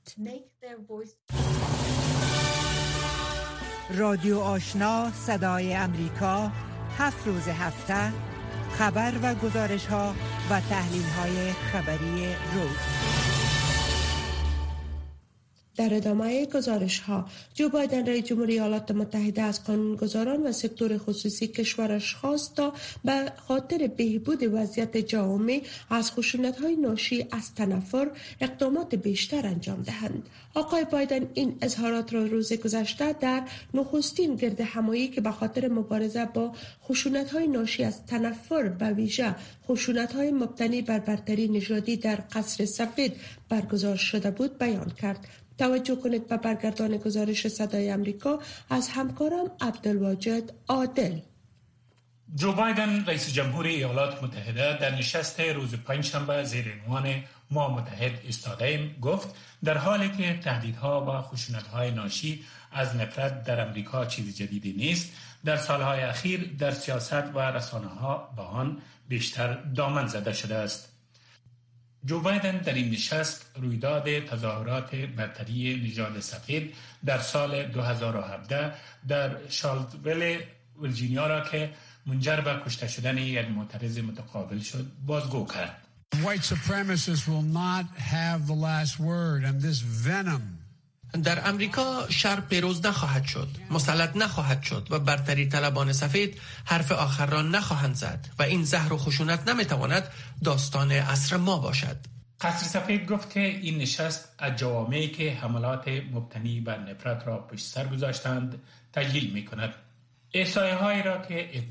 رادیو 3.97 4.39
آشنا 4.39 5.12
صدای 5.12 5.73
امریکا 5.73 6.51
هفت 6.97 7.27
روز 7.27 7.47
هفته 7.47 8.13
خبر 8.71 9.13
و 9.23 9.36
گزارش 9.36 9.86
ها 9.86 10.15
و 10.49 10.62
تحلیل 10.62 11.03
های 11.03 11.51
خبری 11.51 12.25
روز. 12.53 13.28
در 15.79 15.93
ادامه 15.93 16.45
گزارش 16.45 16.99
ها 16.99 17.25
جو 17.53 17.69
بایدن 17.69 18.05
رئیس 18.05 18.25
جمهوری 18.25 18.53
ایالات 18.53 18.91
متحده 18.91 19.41
از 19.41 19.63
قانونگذاران 19.63 20.43
و 20.47 20.51
سکتور 20.51 20.97
خصوصی 20.97 21.47
کشورش 21.47 22.15
خواست 22.15 22.55
تا 22.55 22.73
به 23.05 23.31
خاطر 23.47 23.87
بهبود 23.87 24.43
وضعیت 24.53 24.97
جامعه 24.97 25.61
از 25.89 26.11
خشونت 26.11 26.61
های 26.61 26.75
ناشی 26.75 27.25
از 27.31 27.53
تنفر 27.55 28.11
اقدامات 28.41 28.95
بیشتر 28.95 29.47
انجام 29.47 29.81
دهند. 29.81 30.23
آقای 30.53 30.85
بایدن 30.85 31.27
این 31.33 31.57
اظهارات 31.61 32.13
را 32.13 32.25
روز 32.25 32.53
گذشته 32.53 33.13
در 33.13 33.43
نخستین 33.73 34.35
گرد 34.35 34.61
همایی 34.61 35.07
که 35.07 35.21
به 35.21 35.31
خاطر 35.31 35.67
مبارزه 35.67 36.25
با 36.25 36.51
خشونت 36.83 37.31
های 37.31 37.47
ناشی 37.47 37.83
از 37.83 38.05
تنفر 38.05 38.63
به 38.63 38.89
ویژه 38.89 39.35
خشونت 39.67 40.13
های 40.13 40.31
مبتنی 40.31 40.81
بر 40.81 40.99
برتری 40.99 41.47
نژادی 41.47 41.97
در 41.97 42.23
قصر 42.33 42.65
سفید 42.65 43.13
برگزار 43.49 43.95
شده 43.95 44.31
بود 44.31 44.57
بیان 44.57 44.89
کرد. 44.89 45.27
توجه 45.60 45.95
کنید 45.95 46.28
به 46.28 46.38
برگردان 46.38 46.98
گزارش 46.98 47.48
صدای 47.48 47.91
امریکا 47.91 48.39
از 48.69 48.89
همکارم 48.89 49.52
عبدالواجد 49.62 50.52
عادل. 50.67 51.19
جو 52.36 52.54
بایدن 52.54 53.06
رئیس 53.06 53.34
جمهوری 53.34 53.76
ایالات 53.76 54.24
متحده 54.24 54.78
در 54.78 54.95
نشست 54.95 55.39
روز 55.39 55.76
پنجشنبه 55.76 56.43
زیر 56.43 56.65
عنوان 56.86 57.24
ما 57.52 57.69
متحد 57.69 58.12
ایستاده 58.24 58.89
گفت 59.02 59.36
در 59.63 59.78
حالی 59.78 60.10
که 60.10 60.39
تهدیدها 60.43 61.06
و 61.06 61.22
خشونت‌های 61.22 61.91
ناشی 61.91 62.43
از 62.72 62.95
نفرت 62.95 63.43
در 63.43 63.67
امریکا 63.67 64.06
چیز 64.06 64.38
جدیدی 64.38 64.74
نیست 64.74 65.12
در 65.45 65.58
سالهای 65.58 66.02
اخیر 66.02 66.56
در 66.60 66.72
سیاست 66.72 67.36
و 67.36 67.39
رسانه 67.39 67.88
ها 67.88 68.34
با 68.36 68.43
آن 68.43 68.82
بیشتر 69.10 69.54
دامن 69.54 70.08
زده 70.08 70.34
شده 70.34 70.56
است. 70.56 70.98
جو 72.05 72.19
بایدن 72.19 72.57
در 72.57 72.73
این 72.73 72.91
نشست 72.91 73.45
رویداد 73.55 74.19
تظاهرات 74.25 74.95
برتری 74.95 75.81
نژاد 75.85 76.19
سفید 76.19 76.73
در 77.05 77.19
سال 77.19 77.63
2017 77.63 78.73
در 79.07 79.49
شالزول 79.49 80.38
ورجینیا 80.81 81.27
را 81.27 81.41
که 81.41 81.69
منجر 82.05 82.41
به 82.41 82.62
کشته 82.65 82.88
شدن 82.88 83.17
یک 83.17 83.47
معترض 83.47 83.97
متقابل 83.97 84.59
شد 84.59 84.85
بازگو 85.05 85.45
کرد. 85.45 85.75
White 86.23 86.43
supremacists 86.43 87.27
will 87.27 87.47
not 87.63 87.85
have 87.97 88.47
the 88.47 88.59
last 88.67 88.99
word 88.99 89.43
and 89.43 89.62
this 89.62 89.79
venom 89.79 90.59
در 91.24 91.48
امریکا 91.48 92.06
شر 92.10 92.39
پیروز 92.39 92.86
نخواهد 92.86 93.26
شد 93.26 93.48
مسلط 93.72 94.15
نخواهد 94.15 94.63
شد 94.63 94.88
و 94.89 95.00
برتری 95.00 95.48
طلبان 95.48 95.93
سفید 95.93 96.41
حرف 96.65 96.91
آخر 96.91 97.26
را 97.26 97.41
نخواهند 97.41 97.95
زد 97.95 98.28
و 98.39 98.43
این 98.43 98.63
زهر 98.63 98.93
و 98.93 98.98
خشونت 98.98 99.50
نمی‌تواند 99.50 100.04
داستان 100.43 100.91
عصر 100.91 101.38
ما 101.38 101.58
باشد. 101.58 101.98
قصر 102.41 102.65
سفید 102.65 103.12
گفت 103.12 103.30
که 103.30 103.39
این 103.39 103.78
نشست 103.78 104.36
از 104.38 104.56
جوامعی 104.56 105.08
که 105.08 105.34
حملات 105.34 105.88
مبتنی 105.88 106.62
بر 106.62 106.78
نفرت 106.78 107.28
را 107.28 107.38
پشت 107.38 107.65
سر 107.65 107.88
گذاشتند 107.88 108.62
تجلیل 108.93 109.34
می 109.34 109.45
کند 109.45 109.74
احصائیه 110.34 110.75
هایی 110.76 111.04
را 111.04 111.17
که 111.17 111.58
اف 111.58 111.63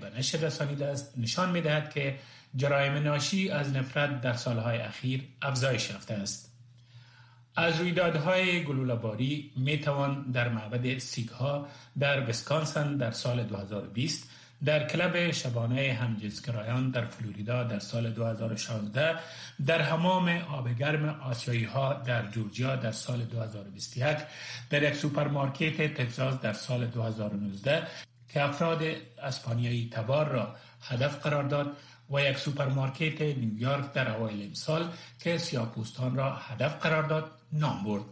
به 0.00 0.18
نشر 0.18 0.38
رسانیده 0.38 0.86
است 0.86 1.18
نشان 1.18 1.50
می 1.50 1.60
دهد 1.60 1.90
که 1.94 2.18
جرایم 2.56 2.92
ناشی 2.92 3.50
از 3.50 3.72
نفرت 3.72 4.20
در 4.20 4.34
سالهای 4.34 4.78
اخیر 4.78 5.28
افزایش 5.42 5.90
یافته 5.90 6.14
است. 6.14 6.53
از 7.56 7.80
رویدادهای 7.80 8.64
گلوله‌باری 8.64 9.52
می 9.56 9.78
توان 9.78 10.30
در 10.32 10.48
معبد 10.48 10.98
سیک 10.98 11.28
ها 11.28 11.68
در 11.98 12.26
ویسکانسن 12.26 12.96
در 12.96 13.10
سال 13.10 13.42
2020 13.42 14.30
در 14.64 14.86
کلب 14.88 15.30
شبانه 15.30 15.92
همجنسگرایان 15.92 16.90
در 16.90 17.04
فلوریدا 17.04 17.62
در 17.62 17.78
سال 17.78 18.10
2016 18.10 19.18
در 19.66 19.82
حمام 19.82 20.28
آب 20.28 20.68
گرم 20.78 21.20
آسیایی 21.20 21.64
ها 21.64 21.94
در 21.94 22.26
جورجیا 22.26 22.76
در 22.76 22.92
سال 22.92 23.18
2021 23.24 24.16
در 24.70 24.82
یک 24.82 24.94
سوپرمارکت 24.94 25.94
تگزاس 25.94 26.40
در 26.40 26.52
سال 26.52 26.86
2019 26.86 27.86
که 28.28 28.42
افراد 28.42 28.82
اسپانیایی 29.22 29.90
تبار 29.92 30.28
را 30.28 30.54
هدف 30.82 31.22
قرار 31.22 31.42
داد 31.42 31.76
و 32.10 32.20
یک 32.20 32.38
سوپرمارکت 32.38 33.20
نیویورک 33.20 33.92
در 33.92 34.16
اوایل 34.16 34.46
امسال 34.46 34.92
که 35.20 35.38
سیاه‌پوستان 35.38 36.16
را 36.16 36.34
هدف 36.36 36.82
قرار 36.82 37.02
داد 37.02 37.30
نام 37.52 37.84
برد. 37.84 38.04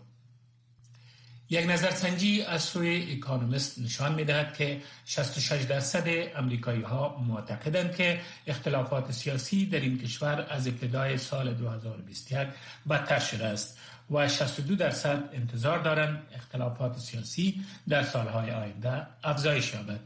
یک 1.52 1.70
نظرسنجی 1.70 2.42
از 2.42 2.62
سوی 2.62 3.12
اکانومیست 3.12 3.78
نشان 3.78 4.14
می 4.14 4.24
دهد 4.24 4.56
که 4.56 4.80
66 5.04 5.62
درصد 5.62 6.08
امریکایی 6.36 6.82
ها 6.82 7.24
معتقدند 7.28 7.96
که 7.96 8.20
اختلافات 8.46 9.12
سیاسی 9.12 9.66
در 9.66 9.80
این 9.80 9.98
کشور 9.98 10.46
از 10.50 10.66
ابتدای 10.68 11.18
سال 11.18 11.54
2021 11.54 12.48
بدتر 12.90 13.18
شده 13.18 13.44
است 13.46 13.78
و 14.10 14.28
62 14.28 14.74
درصد 14.74 15.28
انتظار 15.32 15.78
دارند 15.78 16.22
اختلافات 16.34 16.98
سیاسی 16.98 17.64
در 17.88 18.02
سالهای 18.02 18.50
آینده 18.50 19.06
افزایش 19.24 19.74
یابد. 19.74 20.00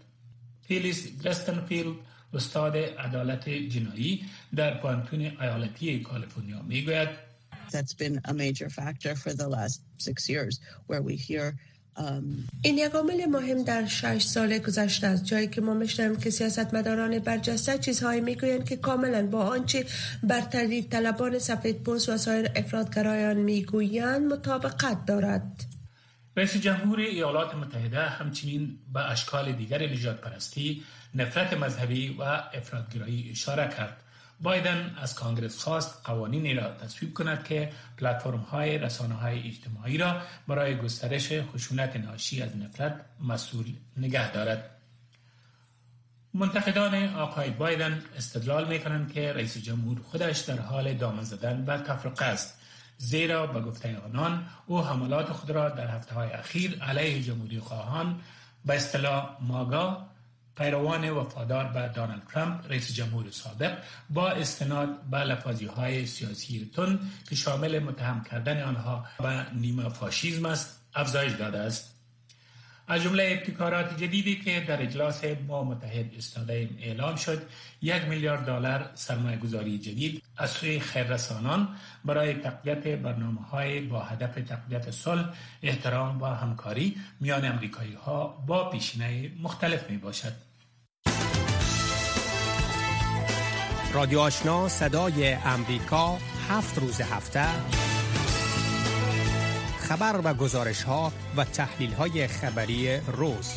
فیلیس 0.69 1.21
گرستنفیلد 1.23 1.95
استاد 2.37 2.77
عدالت 2.77 3.49
جنایی 3.49 4.25
در 4.57 4.75
پانتون 4.75 5.21
ایالتی 5.21 6.01
کالیفرنیا 6.01 6.63
می‌گوید. 6.63 7.09
That's 7.73 7.95
been 8.03 8.17
a 8.31 8.33
major 8.33 8.69
factor 8.79 9.15
for 9.23 9.33
the 9.43 9.49
last 9.57 9.79
six 9.99 10.29
years 10.29 10.55
where 10.89 11.03
we 11.09 11.17
hear 11.29 11.47
این 12.63 12.79
یک 12.79 12.93
عامل 12.93 13.25
مهم 13.27 13.63
در 13.63 13.87
شش 13.87 14.23
سال 14.23 14.59
گذشته 14.59 15.07
است. 15.07 15.25
جایی 15.25 15.49
که 15.49 15.61
ما 15.61 15.75
میشنویم 15.75 16.17
که 16.17 16.31
سیاستمداران 16.31 17.19
برجسته 17.19 17.79
چیزهایی 17.79 18.21
می‌گویند 18.21 18.69
که 18.69 18.77
کاملا 18.77 19.27
با 19.27 19.43
آنچه 19.45 19.87
برتری 20.23 20.83
طلبان 20.83 21.39
سفید 21.39 21.83
پوست 21.83 22.09
و 22.09 22.19
سایر 22.19 22.51
افرادگرایان 22.57 23.37
می‌گویند 23.37 24.33
مطابقت 24.33 25.07
دارد. 25.07 25.65
رئیس 26.37 26.57
جمهور 26.57 27.01
ایالات 27.01 27.55
متحده 27.55 28.01
همچنین 28.01 28.79
به 28.93 29.11
اشکال 29.11 29.53
دیگر 29.53 29.93
نجات 29.93 30.21
پرستی، 30.21 30.83
نفرت 31.15 31.53
مذهبی 31.53 32.09
و 32.09 32.23
افرادگرایی 32.23 33.31
اشاره 33.31 33.69
کرد. 33.77 33.97
بایدن 34.41 34.95
از 35.03 35.15
کانگرس 35.15 35.59
خواست 35.59 36.01
قوانینی 36.05 36.55
را 36.55 36.75
تصویب 36.75 37.15
کند 37.15 37.45
که 37.45 37.73
پلتفرم 37.99 38.41
های 38.41 38.79
رسانه 38.79 39.15
های 39.15 39.49
اجتماعی 39.49 39.99
را 39.99 40.21
برای 40.49 40.77
گسترش 40.77 41.33
خشونت 41.33 41.97
ناشی 41.97 42.43
از 42.43 42.57
نفرت 42.57 43.01
مسئول 43.21 43.67
نگه 43.97 44.33
دارد. 44.33 44.71
منتقدان 46.35 47.15
آقای 47.15 47.51
بایدن 47.51 48.03
استدلال 48.17 48.69
می 48.69 48.79
کنند 48.79 49.13
که 49.13 49.33
رئیس 49.33 49.59
جمهور 49.59 49.99
خودش 50.01 50.39
در 50.39 50.59
حال 50.61 50.95
دامن 50.95 51.23
زدن 51.23 51.65
به 51.65 51.77
تفرقه 51.77 52.25
است 52.25 52.61
زیرا 52.99 53.47
به 53.47 53.61
گفته 53.61 53.99
آنان 53.99 54.47
او 54.67 54.85
حملات 54.85 55.33
خود 55.33 55.51
را 55.51 55.69
در 55.69 55.87
هفته 55.87 56.15
های 56.15 56.31
اخیر 56.31 56.83
علیه 56.83 57.23
جمهوری 57.23 57.61
خواهان 57.61 58.21
به 58.65 58.75
اصطلاح 58.75 59.37
ماگا 59.41 60.07
پیروان 60.57 61.11
وفادار 61.11 61.65
به 61.65 61.93
دانالد 61.95 62.23
ترامپ 62.35 62.71
رئیس 62.71 62.95
جمهور 62.95 63.31
سابق 63.31 63.79
با 64.11 64.31
استناد 64.31 65.03
به 65.11 65.19
لفاظی 65.19 65.67
های 65.67 66.07
سیاسی 66.07 66.71
تون 66.75 67.01
که 67.29 67.35
شامل 67.35 67.79
متهم 67.79 68.25
کردن 68.31 68.63
آنها 68.63 69.07
به 69.19 69.47
نیمه 69.55 69.89
فاشیزم 69.89 70.47
است 70.47 70.81
افزایش 70.95 71.33
داده 71.33 71.59
است. 71.59 71.96
از 72.89 73.03
جمله 73.03 73.39
ابتکارات 73.39 73.97
جدیدی 73.97 74.37
که 74.37 74.65
در 74.69 74.83
اجلاس 74.83 75.25
با 75.25 75.65
متحد 75.65 76.15
استاده 76.19 76.69
اعلام 76.81 77.17
شد 77.17 77.43
یک 77.83 78.03
میلیارد 78.03 78.47
دلار 78.47 78.91
سرمایه 78.95 79.37
گذاری 79.37 79.79
جدید 79.79 80.23
از 80.37 80.51
سوی 80.51 80.81
خیررسانان 80.81 81.69
برای 82.05 82.35
تقویت 82.35 82.89
برنامه 82.89 83.41
های 83.41 83.81
با 83.81 84.01
هدف 84.01 84.35
تقویت 84.35 84.91
صلح 84.91 85.25
احترام 85.63 86.23
و 86.23 86.27
همکاری 86.27 86.97
میان 87.21 87.45
امریکایی 87.45 87.95
ها 87.95 88.45
با 88.47 88.71
پیشینه 88.71 89.31
مختلف 89.43 89.91
می 89.91 89.97
باشد. 89.97 90.33
رادیو 93.93 94.21
آشنا 94.21 94.69
صدای 94.69 95.33
امریکا 95.33 96.19
هفت 96.49 96.79
روز 96.79 97.01
هفته 97.01 97.86
خبر 99.89 100.21
و 100.25 100.35
گزارش 100.35 100.83
ها 100.83 101.13
و 101.37 101.45
تحلیل 101.45 101.93
های 101.93 102.27
خبری 102.27 102.97
روز. 102.97 103.55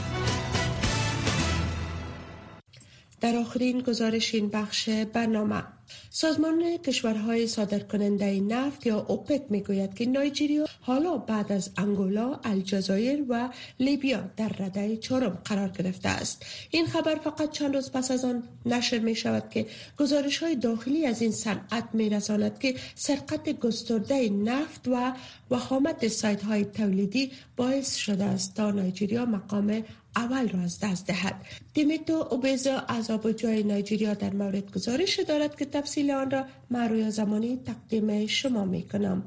در 3.22 3.36
آخرین 3.36 3.80
گزارش 3.80 4.36
این 4.36 4.50
بخش 4.50 4.90
برنامه. 4.90 5.64
سازمان 6.12 6.78
کشورهای 6.78 7.48
صادرکننده 7.48 8.40
نفت 8.40 8.86
یا 8.86 9.06
اوپک 9.08 9.42
می‌گوید 9.50 9.94
که 9.94 10.06
نایجیریا 10.06 10.66
حالا 10.82 11.18
بعد 11.18 11.52
از 11.52 11.72
انگولا، 11.78 12.40
الجزایر 12.44 13.26
و 13.30 13.50
لیبیا 13.80 14.24
در 14.38 14.50
رده 14.60 14.98
چهارم 14.98 15.42
قرار 15.46 15.70
گرفته 15.70 16.10
است. 16.10 16.46
این 16.72 16.86
خبر 16.86 17.16
فقط 17.16 17.52
چند 17.52 17.76
روز 17.76 17.92
پس 17.92 18.12
از 18.12 18.26
آن 18.26 18.44
نشر 18.66 19.00
می 19.00 19.16
شود 19.16 19.50
که 19.50 19.66
گزارش 19.98 20.38
های 20.38 20.56
داخلی 20.56 21.06
از 21.06 21.22
این 21.22 21.32
صنعت 21.32 21.90
می 21.94 22.10
رساند 22.10 22.60
که 22.60 22.76
سرقت 22.96 23.60
گسترده 23.60 24.30
نفت 24.30 24.88
و 24.88 25.14
وخامت 25.52 26.08
سایت 26.08 26.44
های 26.44 26.66
تولیدی 26.66 27.32
باعث 27.58 27.96
شده 27.96 28.24
است 28.24 28.56
تا 28.56 28.72
نایجیریا 28.72 29.26
مقام 29.26 29.84
اول 30.16 30.50
را 30.50 30.60
از 30.60 30.80
دست 30.80 31.08
دهد 31.08 31.46
دیمیتو 31.74 32.14
اوبزا 32.14 32.78
از 32.78 33.12
آبجوی 33.12 33.64
نایجیریا 33.64 34.14
در 34.14 34.34
مورد 34.34 34.72
گزارش 34.72 35.20
دارد 35.20 35.56
که 35.56 35.66
تفصیل 36.00 36.12
آن 36.12 36.32
را 36.32 36.46
مروی 36.72 37.12
زمانی 37.12 37.60
تقدیم 37.66 38.28
شما 38.28 38.66
می 38.66 38.88
کنم. 38.88 39.24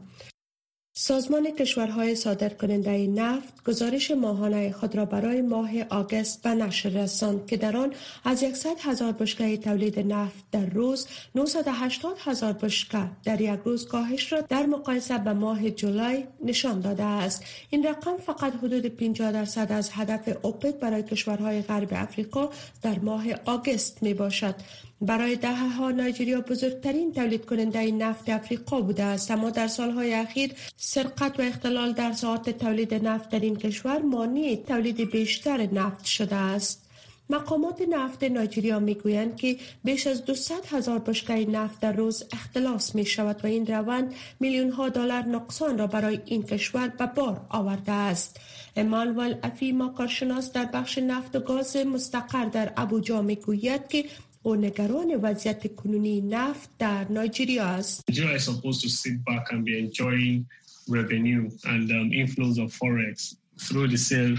سازمان 0.94 1.50
کشورهای 1.50 2.14
صادرکننده 2.14 3.06
نفت 3.06 3.64
گزارش 3.64 4.10
ماهانه 4.10 4.72
خود 4.72 4.96
را 4.96 5.04
برای 5.04 5.42
ماه 5.42 5.82
آگست 5.82 6.42
به 6.42 6.50
نشر 6.50 6.88
رساند 6.88 7.46
که 7.46 7.56
در 7.56 7.76
آن 7.76 7.92
از 8.24 8.38
100 8.38 8.76
هزار 8.80 9.12
بشکه 9.12 9.56
تولید 9.56 9.98
نفت 10.12 10.44
در 10.52 10.66
روز 10.66 11.06
980 11.34 12.16
هزار 12.24 12.52
بشکه 12.52 13.10
در 13.24 13.40
یک 13.40 13.60
روز 13.64 13.86
کاهش 13.86 14.32
را 14.32 14.40
در 14.40 14.66
مقایسه 14.66 15.18
به 15.18 15.32
ماه 15.32 15.70
جولای 15.70 16.24
نشان 16.44 16.80
داده 16.80 17.04
است 17.04 17.44
این 17.70 17.86
رقم 17.86 18.16
فقط 18.16 18.54
حدود 18.54 18.86
50 18.86 19.32
درصد 19.32 19.72
از 19.72 19.90
هدف 19.92 20.36
اوپک 20.42 20.74
برای 20.74 21.02
کشورهای 21.02 21.62
غرب 21.62 21.88
افریقا 21.92 22.50
در 22.82 22.98
ماه 22.98 23.24
آگست 23.44 24.02
می 24.02 24.14
باشد 24.14 24.54
برای 25.02 25.36
دهه 25.36 25.68
ها 25.68 25.90
نایجریا 25.90 26.40
بزرگترین 26.40 27.12
تولید 27.12 27.44
کننده 27.44 27.92
نفت 27.92 28.28
افریقا 28.28 28.80
بوده 28.80 29.02
است 29.02 29.30
اما 29.30 29.50
در 29.50 29.66
سالهای 29.66 30.14
اخیر 30.14 30.52
سرقت 30.76 31.38
و 31.38 31.42
اختلال 31.42 31.92
در 31.92 32.12
ساعت 32.12 32.58
تولید 32.58 32.94
نفت 32.94 33.30
در 33.30 33.40
این 33.40 33.56
کشور 33.56 33.98
مانع 33.98 34.58
تولید 34.66 35.10
بیشتر 35.10 35.68
نفت 35.72 36.04
شده 36.04 36.36
است 36.36 36.82
مقامات 37.30 37.82
نفت 37.88 38.24
نایجریا 38.24 38.78
می‌گویند 38.78 39.36
که 39.36 39.56
بیش 39.84 40.06
از 40.06 40.24
200 40.24 40.74
هزار 40.74 40.98
بشکه 40.98 41.50
نفت 41.50 41.80
در 41.80 41.92
روز 41.92 42.24
اختلاس 42.32 42.94
می 42.94 43.04
شود 43.04 43.44
و 43.44 43.46
این 43.46 43.66
روند 43.66 44.14
میلیون 44.40 44.70
ها 44.70 44.88
دلار 44.88 45.22
نقصان 45.22 45.78
را 45.78 45.86
برای 45.86 46.20
این 46.24 46.42
کشور 46.42 46.88
به 46.88 47.06
بار 47.06 47.40
آورده 47.48 47.92
است. 47.92 48.40
امانوال 48.76 49.38
افیما 49.42 49.88
کارشناس 49.88 50.52
در 50.52 50.64
بخش 50.64 50.98
نفت 50.98 51.36
و 51.36 51.40
گاز 51.40 51.76
مستقر 51.76 52.44
در 52.44 52.72
ابوجا 52.76 53.22
می‌گوید 53.22 53.88
که 53.88 54.04
و 54.44 54.54
نگران 54.54 55.20
وضعیت 55.22 55.76
کنونی 55.76 56.20
نفت 56.20 56.70
در 56.78 57.12
نایجیریا 57.12 57.64
است. 57.64 58.02
Nigeria 58.10 58.36
is 58.36 58.44
supposed 58.44 58.80
to 58.82 58.88
sit 58.88 59.24
back 59.24 59.52
and 59.52 59.64
be 59.64 59.78
enjoying 59.78 60.46
revenue 60.88 61.50
and 61.72 61.90
um, 61.90 62.10
inflows 62.22 62.58
of 62.64 62.68
forex 62.80 63.36
through 63.66 63.88
the 63.88 63.98
sale 63.98 64.36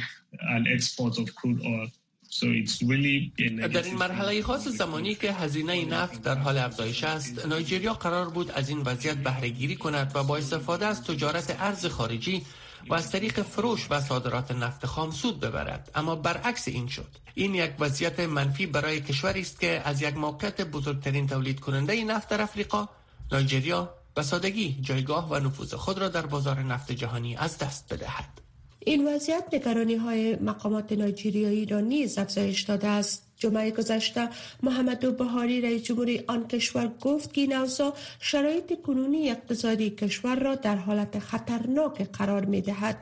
and 0.53 0.67
export 0.67 1.17
of 1.17 1.33
crude 1.35 1.61
oil. 1.65 1.87
So 2.29 2.45
it's 2.45 2.81
really 2.81 3.31
در 3.73 3.83
این 3.83 3.95
مرحله 3.95 4.41
خاص 4.41 4.67
زمانی 4.67 5.15
که 5.15 5.31
هزینه 5.31 5.85
نفت 5.85 6.21
در 6.21 6.37
حال 6.37 6.57
افزایش 6.57 7.03
است 7.03 7.45
نایجریا 7.45 7.93
قرار 7.93 8.29
بود 8.29 8.51
از 8.51 8.69
این 8.69 8.79
وضعیت 8.79 9.17
بهره 9.17 9.49
گیری 9.49 9.75
کند 9.75 10.11
و 10.15 10.23
با 10.23 10.37
استفاده 10.37 10.85
از 10.85 11.03
تجارت 11.03 11.55
ارز 11.59 11.85
خارجی 11.85 12.41
و 12.89 12.93
از 12.93 13.11
طریق 13.11 13.41
فروش 13.41 13.87
و 13.89 14.01
صادرات 14.01 14.51
نفت 14.51 14.85
خام 14.85 15.11
سود 15.11 15.39
ببرد. 15.39 15.91
اما 15.95 16.15
برعکس 16.15 16.67
این 16.67 16.87
شد. 16.87 17.07
این 17.33 17.55
یک 17.55 17.71
وضعیت 17.79 18.19
منفی 18.19 18.65
برای 18.65 19.01
کشوری 19.01 19.41
است 19.41 19.59
که 19.59 19.81
از 19.85 20.01
یک 20.01 20.17
موقعیت 20.17 20.61
بزرگترین 20.61 21.27
تولید 21.27 21.59
کننده 21.59 22.03
نفت 22.03 22.29
در 22.29 22.41
افریقا 22.41 22.89
نایجریا 23.31 23.93
به 24.15 24.23
سادگی 24.23 24.77
جایگاه 24.81 25.29
و 25.29 25.35
نفوذ 25.35 25.73
خود 25.73 25.97
را 25.97 26.07
در 26.09 26.25
بازار 26.25 26.59
نفت 26.59 26.91
جهانی 26.91 27.35
از 27.35 27.57
دست 27.57 27.93
بدهد. 27.93 28.41
این 28.79 29.07
وضعیت 29.07 29.43
نگرانی 29.53 29.95
های 29.95 30.35
مقامات 30.35 30.91
نایجیریایی 30.91 31.65
را 31.65 31.79
نیز 31.79 32.17
افزایش 32.17 32.61
داده 32.61 32.87
است. 32.87 33.32
جمعه 33.43 33.71
گذشته 33.71 34.29
محمد 34.63 35.17
بهاری 35.17 35.61
رئیس 35.61 35.83
جمهوری 35.83 36.23
آن 36.27 36.47
کشور 36.47 36.87
گفت 37.01 37.33
که 37.33 37.55
اوضاع 37.55 37.93
شرایط 38.19 38.81
کنونی 38.81 39.29
اقتصادی 39.29 39.89
کشور 39.89 40.35
را 40.35 40.55
در 40.55 40.75
حالت 40.75 41.19
خطرناک 41.19 42.11
قرار 42.11 42.45
می 42.45 42.61
دهد. 42.61 42.97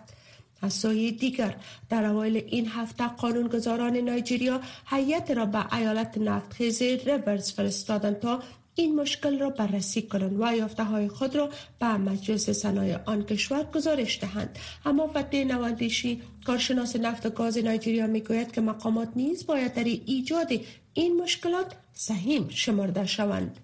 از 0.61 0.73
سوی 0.73 1.11
دیگر 1.11 1.55
در 1.89 2.05
اوایل 2.05 2.43
این 2.47 2.67
هفته 2.67 3.07
قانونگذاران 3.07 3.97
نایجیریا 3.97 4.61
هیئت 4.87 5.31
را 5.31 5.45
به 5.45 5.75
ایالت 5.75 6.17
نفتخیز 6.17 6.81
ریورز 6.81 7.51
فرستادند 7.51 8.19
تا 8.19 8.39
این 8.81 8.95
مشکل 8.95 9.39
را 9.39 9.49
بررسی 9.49 10.01
کنند. 10.01 10.37
و 10.39 10.55
یافته 10.57 10.83
های 10.83 11.07
خود 11.07 11.35
را 11.35 11.49
به 11.79 11.97
مجلس 11.97 12.49
صنایع 12.49 12.97
آن 13.05 13.23
کشور 13.23 13.63
گزارش 13.63 14.19
دهند. 14.21 14.59
اما 14.85 15.07
فتح 15.07 15.43
نواندیشی 15.43 16.21
کارشناس 16.45 16.95
نفت 16.95 17.25
و 17.25 17.29
گاز 17.29 17.57
نایجیریا 17.57 18.07
می‌گوید 18.07 18.51
که 18.51 18.61
مقامات 18.61 19.09
نیز 19.15 19.45
باید 19.45 19.73
در 19.73 19.83
ایجاد 19.83 20.49
این 20.93 21.21
مشکلات 21.21 21.75
سهیم 21.93 22.49
شمرده 22.49 23.05
شوند. 23.05 23.57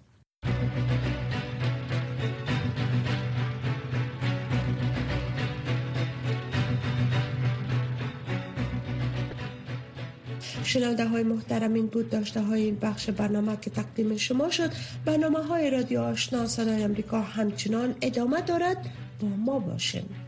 شنونده 10.68 11.08
های 11.08 11.22
محترم 11.22 11.74
این 11.74 11.86
بود 11.86 12.10
داشته 12.10 12.40
های 12.42 12.62
این 12.62 12.78
بخش 12.82 13.10
برنامه 13.10 13.56
که 13.62 13.70
تقدیم 13.70 14.16
شما 14.16 14.50
شد. 14.50 14.70
برنامه 15.04 15.38
های 15.38 15.70
رادیو 15.70 16.00
آشنا 16.00 16.46
صدای 16.46 16.82
امریکا 16.82 17.20
همچنان 17.20 17.94
ادامه 18.00 18.40
دارد. 18.40 18.76
با 19.20 19.28
ما 19.28 19.58
باشیم 19.58 20.27